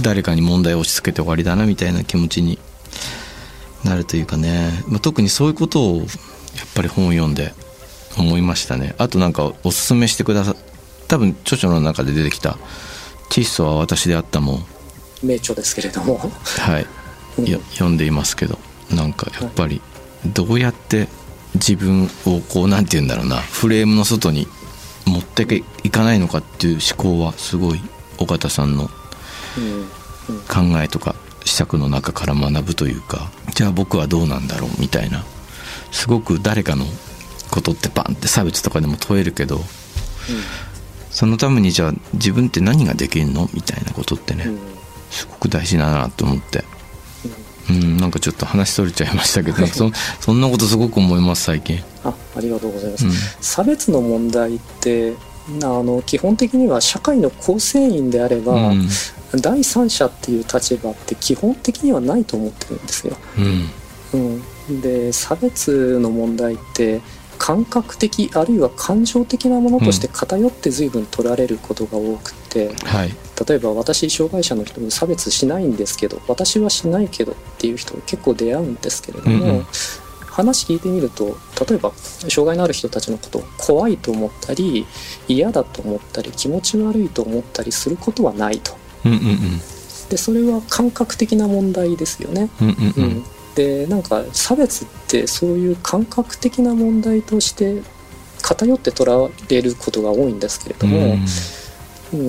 [0.00, 2.58] 誰かに問題を押し付けて終わりだなみたいな気持ちに
[3.84, 6.06] なるというかね、まあ、特にそういうことをやっ
[6.74, 7.52] ぱり本を読んで
[8.18, 8.94] 思いましたね。
[8.98, 10.56] あとなんかおすすめしてくださ
[11.08, 12.58] 多分著書の中で出てきた
[13.30, 14.66] 「窒素は私であった」も
[15.22, 16.18] 名著ですけれども、
[16.58, 16.86] はい。
[17.72, 18.58] 読んでいますけど。
[18.90, 19.80] なんかやっぱり
[20.26, 21.08] どうやって
[21.54, 23.36] 自分をこうなんて言うんだろうな。
[23.40, 24.46] フレームの外に
[25.06, 27.80] 持ってけいかないのかっていう思考はすごい
[28.18, 28.90] 尾形さんの
[29.58, 29.88] うん。
[30.48, 35.24] 考えとか施策の中から学ぶというかじゃあ僕はどうなんだろうみたいな。
[35.92, 36.84] すごく誰かの
[37.50, 39.60] ことってバンって差別とかでも問えるけど
[41.10, 44.74] そのためにじゃあ自分って何ができるのみたいなことってね、うんうん
[45.14, 46.64] すごく大事だなと思って。
[47.70, 47.96] うん。
[47.96, 51.78] なんかちょっと話それちゃいましたけどそそんなことすごく思います最近。
[52.02, 53.12] あありがとうございます、うん。
[53.40, 55.14] 差別の問題って
[55.62, 58.88] あの基本的には社会の構成員であれば、うん。
[59.40, 63.16] 第三者っていう立場って基本的にはないと思ってるんですよ。
[64.12, 64.40] うん。
[64.68, 67.00] うん、で差別の問題って
[67.36, 73.14] 感覚的あるいは感情的なものとして偏って随分取られることが多くて、はい。
[73.48, 79.66] 例えば私障害者の人に差別しないんですけど私はしないけどっていう人結構出会うんですけれども、うんうん
[80.34, 81.36] 話聞いてみると
[81.68, 84.84] 例えば障害のある人たちのことを怖いと思ったり
[85.28, 88.76] 嫌だと思ったり気持ち悪いと思ったりすることはないと。
[89.04, 89.60] うんうん
[90.10, 92.50] でそれは感覚的な問題ですよね。
[92.60, 93.24] うんうんうんうんうん
[93.54, 97.82] でなんか差別ってそういう感覚的な問題として
[98.42, 101.24] 偏って捉えることが多いんですけれども、うん、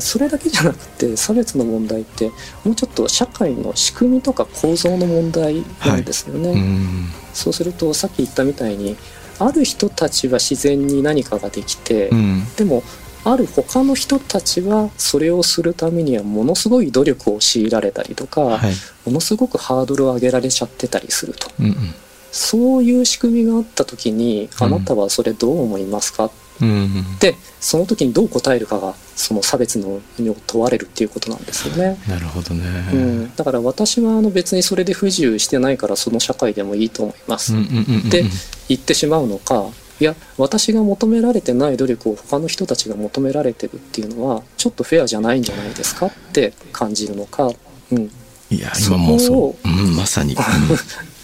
[0.02, 2.32] それだけじゃなくて差別の問題って
[2.64, 6.52] もうちょっと社会の仕組みとか構造の問題なんですよね。
[6.52, 7.10] うん。
[7.34, 8.96] そうするとさっき言ったみたいに
[9.40, 12.44] ある人たちは自然に何かができて、うん。
[12.56, 12.84] でも
[13.24, 18.74] ある他の人たちはそれをするためにはものすごい努力を強いられたりとか、はい。
[19.06, 21.50] ものすごくハードルを上げられちゃってたりすると。
[21.60, 21.76] うん
[22.38, 24.68] そういう仕組みがあった時にうん。
[24.68, 26.45] あなたはそれどう思いますか、うんうん
[27.20, 31.97] でその時にどう答えるかがその差別のにを問われるっていうことなんですよね。
[32.08, 32.64] なるほどね。
[32.93, 37.53] うん、だから私はあの別にそれで不自由してないからその社会でもいいと思います。
[37.53, 38.24] うんうんうんうんで
[38.68, 39.68] 言ってしまうのか
[39.99, 47.49] いや私が求められてない努力を他の人たちが求められてるっていうのはちょっとフェアじゃないんじゃないですかって感じるのか、
[47.91, 48.12] うん、
[48.49, 50.36] いや今もうそう、うん、まさに、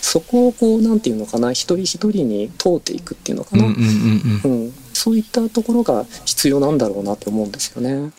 [0.00, 4.64] そこをこうなんていうのかな一人一人に問うていくっていうのかな、うんうんうんうん。
[4.64, 4.74] うん。
[4.92, 8.12] そういったところが必要なんだろうなと思うんですよね。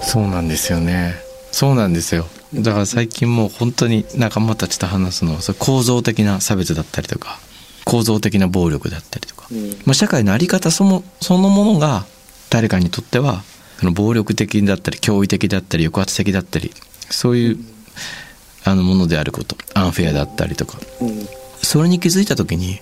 [0.00, 1.14] そうなんですよね。
[1.52, 2.26] そうなんですよ。
[2.54, 7.38] だから最近もう本当に仲間たちと話すのは構造的な差別だったりとか
[7.84, 9.70] 構造的な暴力だったりとか、うん。
[9.84, 12.06] まあ、社会の在り方そのそのものが
[12.50, 13.42] 誰かにとっては
[13.78, 16.72] その暴力的だったり驚異的だったり抑圧的だったり
[17.08, 17.58] そういう
[18.64, 20.78] あのものであることアンフェアだったりとか。
[21.00, 21.28] うん
[21.62, 22.78] それに気づいた時にい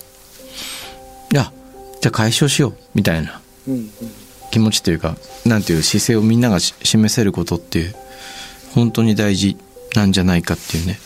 [1.33, 1.53] や
[2.01, 3.41] じゃあ解消しようみたいな
[4.51, 7.95] 気持ちというかなんていう姿勢をみんなが示せることっていう
[8.75, 9.57] 本当に大事
[9.95, 10.99] なんじゃないかっていうね。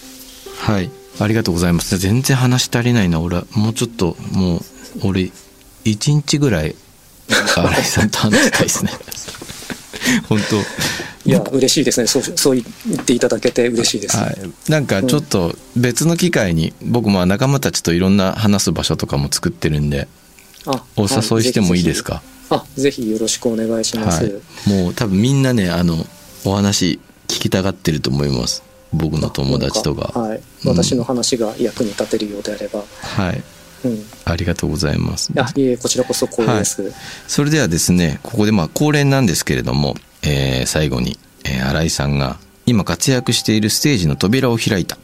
[0.58, 0.90] はい。
[1.20, 1.96] ありがとうございます。
[1.98, 3.44] 全然話足りないな俺は。
[3.52, 4.60] もうちょっともう
[5.04, 5.30] 俺
[5.84, 6.74] 一日ぐらい
[7.28, 8.92] 新井さんと話したいですね。
[10.28, 10.40] 本
[11.24, 12.06] いや嬉しいですね。
[12.06, 12.64] そうそう言
[13.00, 14.16] っていただけて嬉しいです。
[14.16, 14.36] 当はい。
[14.68, 20.08] なんかちょっと別の機会に僕も仲間たちといろんな話す場所とかも作ってるんで
[20.66, 21.08] あお誘
[21.40, 22.22] いしてもいいですか、はい
[22.76, 24.24] ぜひよろしくお願いします。
[24.24, 26.06] はい、もう多分みんなねあの
[26.44, 28.62] お話聞きたがってると思います。
[28.92, 30.18] 僕の友達とか。
[30.20, 33.42] はい、うん私の話が役に立てるようであれば、はい
[33.84, 35.32] うん、ありがとうございます。
[35.36, 36.92] あいえこちらこそ光栄です。
[37.26, 44.98] それではですねここでまあ恒例なんですけれども、えー最後に、えー新井さんが今活躍しているステージの扉を開いた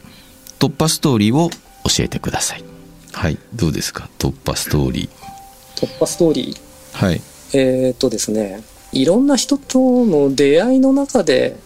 [0.59, 2.63] 突破ストーリーを教えてください。
[3.11, 3.37] はい。
[3.53, 4.09] どうですか？
[4.17, 5.85] 突破ストーリー。
[5.85, 7.05] 突破ストーリー？
[7.05, 7.21] はい。
[7.53, 8.61] えーっとですね
[8.93, 11.57] いろんな人との出会いの中で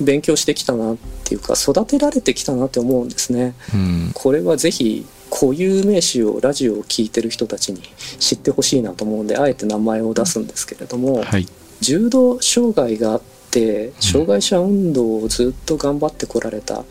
[0.00, 3.54] 勉強してきたなっていうか育てられてきたなって思うんですね。
[3.74, 4.10] うん。
[4.14, 7.82] これはぜひ固有名詞をラジオを聞いてる人たちに
[8.18, 11.46] 知ってほしいなと思うんであえて名前を出すんですけれども、はい。
[11.80, 16.84] 重度障害があって障害者運動をずっと頑張ってこられた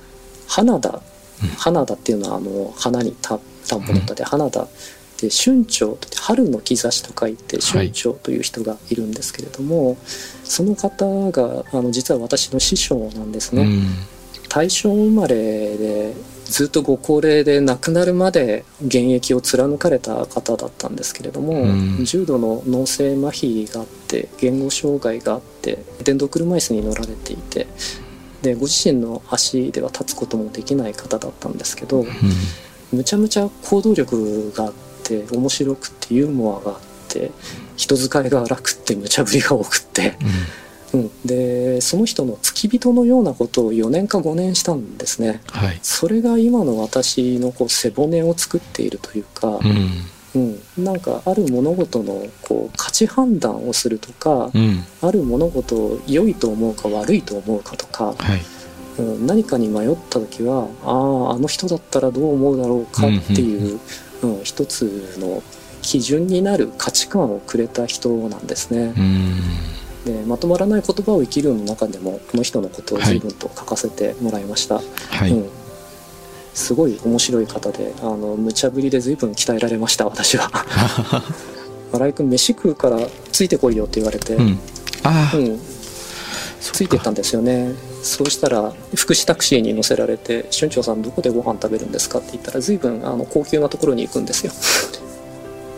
[0.48, 1.50] 花田、うん。
[1.58, 4.68] 花田っていうのはあの花に田田んぼの田で花田
[5.20, 9.98] で春鳥といって春の兆しと書いてはい春鳥という人がいるんですけれども、
[10.44, 13.64] その方があの実は私の師匠なんですね。
[13.64, 13.84] うん。
[14.48, 15.36] 大正生まれ
[15.78, 16.14] で
[16.50, 27.68] ずっとご高齢で亡くなるまで現役を貫かれた方だったんですけれども、うん重度の脳性麻痺があって言語障害があって電動車椅子に乗られていて
[28.42, 32.06] でご自身の足では立つこともできない方だったんですけど
[32.94, 34.74] むちゃむちゃ行動力があっ
[35.04, 36.80] て面白くてユーモアがあっ
[37.10, 37.32] て
[37.76, 40.18] 人使いが荒くって無茶ぶりが多くって。
[40.22, 40.28] うん、
[41.26, 45.42] でその人の付き人のようなことを4年か5年したんですね。
[45.52, 45.80] はい。
[45.82, 49.60] それが今の私のこう背骨を作っているというか
[50.36, 50.62] う、ん。
[50.78, 50.84] うん。
[50.84, 54.84] なんかある物事のこう価値判断をするとか、うん。
[55.02, 58.42] ある物事を良いと思うか悪いと思うかとか、はい。
[59.00, 63.80] うん、何かに迷った時はあああの人だったらどう思うだろうかっていう、うん
[64.44, 65.44] 一つの
[65.84, 68.94] 基準になる価値観をくれた人なんですね。
[68.98, 69.42] うん
[70.08, 75.50] でまとまらない言葉を生きるの中でもこの人のことを随分と書かせてもらいました、はい、うん、
[76.54, 80.50] すごい面白い方であの無茶ぶりで随分鍛えられました私は。
[81.94, 83.00] 新井君飯食うから
[83.32, 84.60] ついてこいよって言われて、うん。
[85.04, 85.60] ああ、うん。
[86.60, 87.74] そついてったんですよね。
[88.04, 94.52] そうしたら福祉タクシーに乗せられて「春長さんどこでご飯食べるんですか?」って言ったら随分あの高級なところに行くんですよ。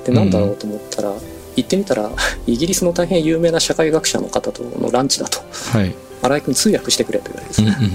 [0.05, 1.13] でなんだろうと思ったら、
[1.61, 2.09] 行ってみたら
[2.47, 5.39] イギリスの大変有名な社会学者の方とのランチだと。
[5.73, 5.93] はい。
[6.21, 7.91] 新井君通訳してくれと言われてですね、うんうん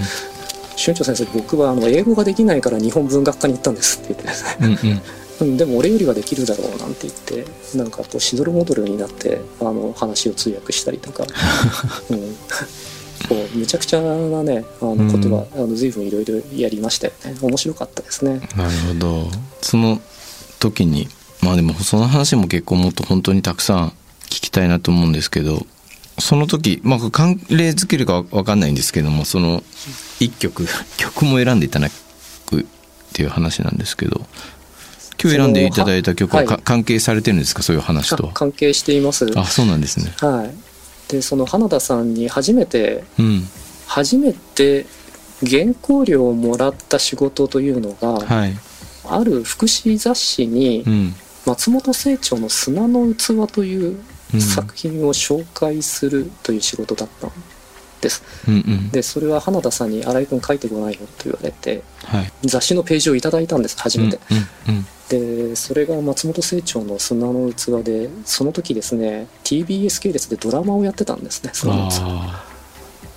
[0.77, 5.01] 春長先生僕はあの英語ができないから日本文学科に行ったんですって言ってですねうんうん。
[5.41, 11.25] うん、でも俺よりはできるだろうなんて言ってなんかこうしどろもどろになってあの話を通訳したりとか、
[12.09, 12.19] うん、
[13.27, 17.35] こうめちゃくちゃなねあのことは、あの随分いろいろやりましたよね。
[17.41, 18.39] 面白かったですね。
[18.55, 19.29] なるほど。
[19.61, 19.99] その
[20.59, 21.09] 時に
[21.45, 23.87] まあでもその話も結構もっと本当にたくさん
[24.25, 25.65] 聞きたいなと思うんですけど
[26.17, 29.61] その時、まあ、関連づけるかわかんないんですけどもその
[30.19, 30.65] 一曲
[30.97, 31.89] 曲も選んでいただ
[32.47, 32.65] くっ
[33.13, 34.21] ていう話なんですけど
[35.21, 37.63] 今日選んでいただいた曲はは関係されてるんですか？
[37.63, 38.27] そういう話と。
[38.27, 39.25] は関係しています。
[39.37, 40.13] あそうなんですね。
[40.19, 41.11] はい。
[41.11, 43.47] でその花田さんに初めてうん。
[43.87, 44.85] 初めて
[45.47, 48.57] 原稿料をもらった仕事というのが、はい。
[49.07, 51.15] ある福祉雑誌にうん
[51.45, 53.97] 松本清張の「砂の器」という
[54.33, 54.41] うん。
[54.41, 57.31] 作品を紹介するという仕事だったん
[58.01, 58.23] です。
[58.47, 58.89] うんうん。
[58.89, 62.31] でそれは花田さんに「新井君書いてこないよ」と言われてはい。
[62.43, 64.19] 雑誌のページをいただいたんです初めて。
[64.31, 64.37] うん
[64.75, 71.91] うんでそれが松本清張の「砂の器で」その時ですね TBS 系列でドラマをやってたんですね砂の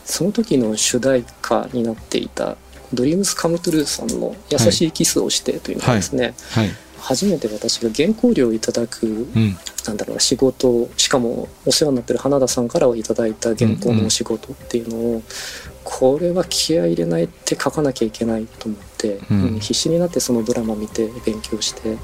[0.04, 2.58] その時の主題歌になっていた
[2.92, 6.76] 「ドリームスカムトゥルーさんの「優しいキスをして」というのがですね、ーはい
[7.08, 9.56] 初めて私が原稿料をいただくうん。
[9.86, 15.22] なんだろうな仕事をしかもお世話になってる花田さんからいただいた原稿のお仕事っていうのを、
[15.82, 19.42] これは気合い入れないって書かなきゃいけないと思って、うん。
[19.42, 21.96] うん必死になってそのドラマ見て勉強して、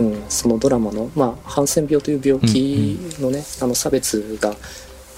[0.00, 4.54] うん、そのドラマの、まあ、ハンセン病という病気のね、あの差別が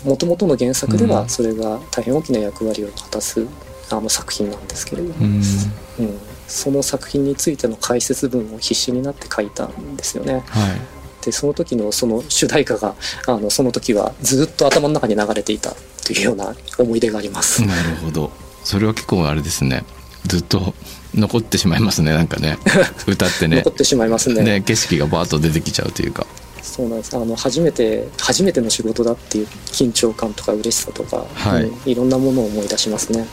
[0.04, 1.10] もともとの原作でうん。
[1.12, 3.46] はそれが大変大きな役割を果たす
[3.90, 5.24] あの作品なんですけれども、うん。
[5.26, 6.18] うん、
[6.50, 10.42] その作品についての解説文を必死になって書いたんですよね。
[10.48, 11.24] はい。
[11.24, 12.94] でその時のその主題歌が
[13.26, 15.74] あのその時はずっと頭の中に流れていた
[16.04, 17.64] というような思い出があります。
[17.64, 18.32] なるほど。
[18.64, 19.84] それは結構あれですね。
[20.26, 20.74] ずっと
[21.14, 22.12] 残ってしまいますね。
[22.12, 22.58] なんかね。
[23.06, 23.58] 歌ってね。
[23.58, 24.42] 残ってしまいますね。
[24.42, 26.26] ね景色がバーッと出てきちゃうというか。
[26.62, 27.16] そうなんです。
[27.16, 31.64] あの初めて初めての仕事だっていう緊張感とか嬉しさとか、はい。
[31.64, 33.26] うんいろんなものを思い出しますね。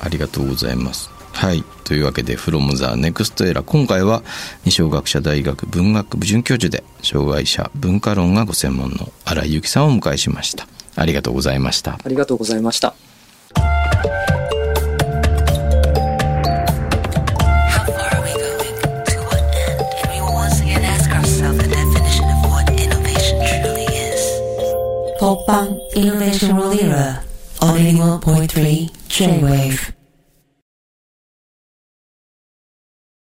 [0.00, 1.11] ありがとうございます。
[1.32, 4.22] はい、というわけで「from the next era」今回は
[4.64, 10.68] 二松学者大学文学部准教授で障害者文化論がご専門の新井由紀さんをお迎えしました。
[10.94, 11.98] ありがとうございました。
[12.04, 12.94] ありがとうございました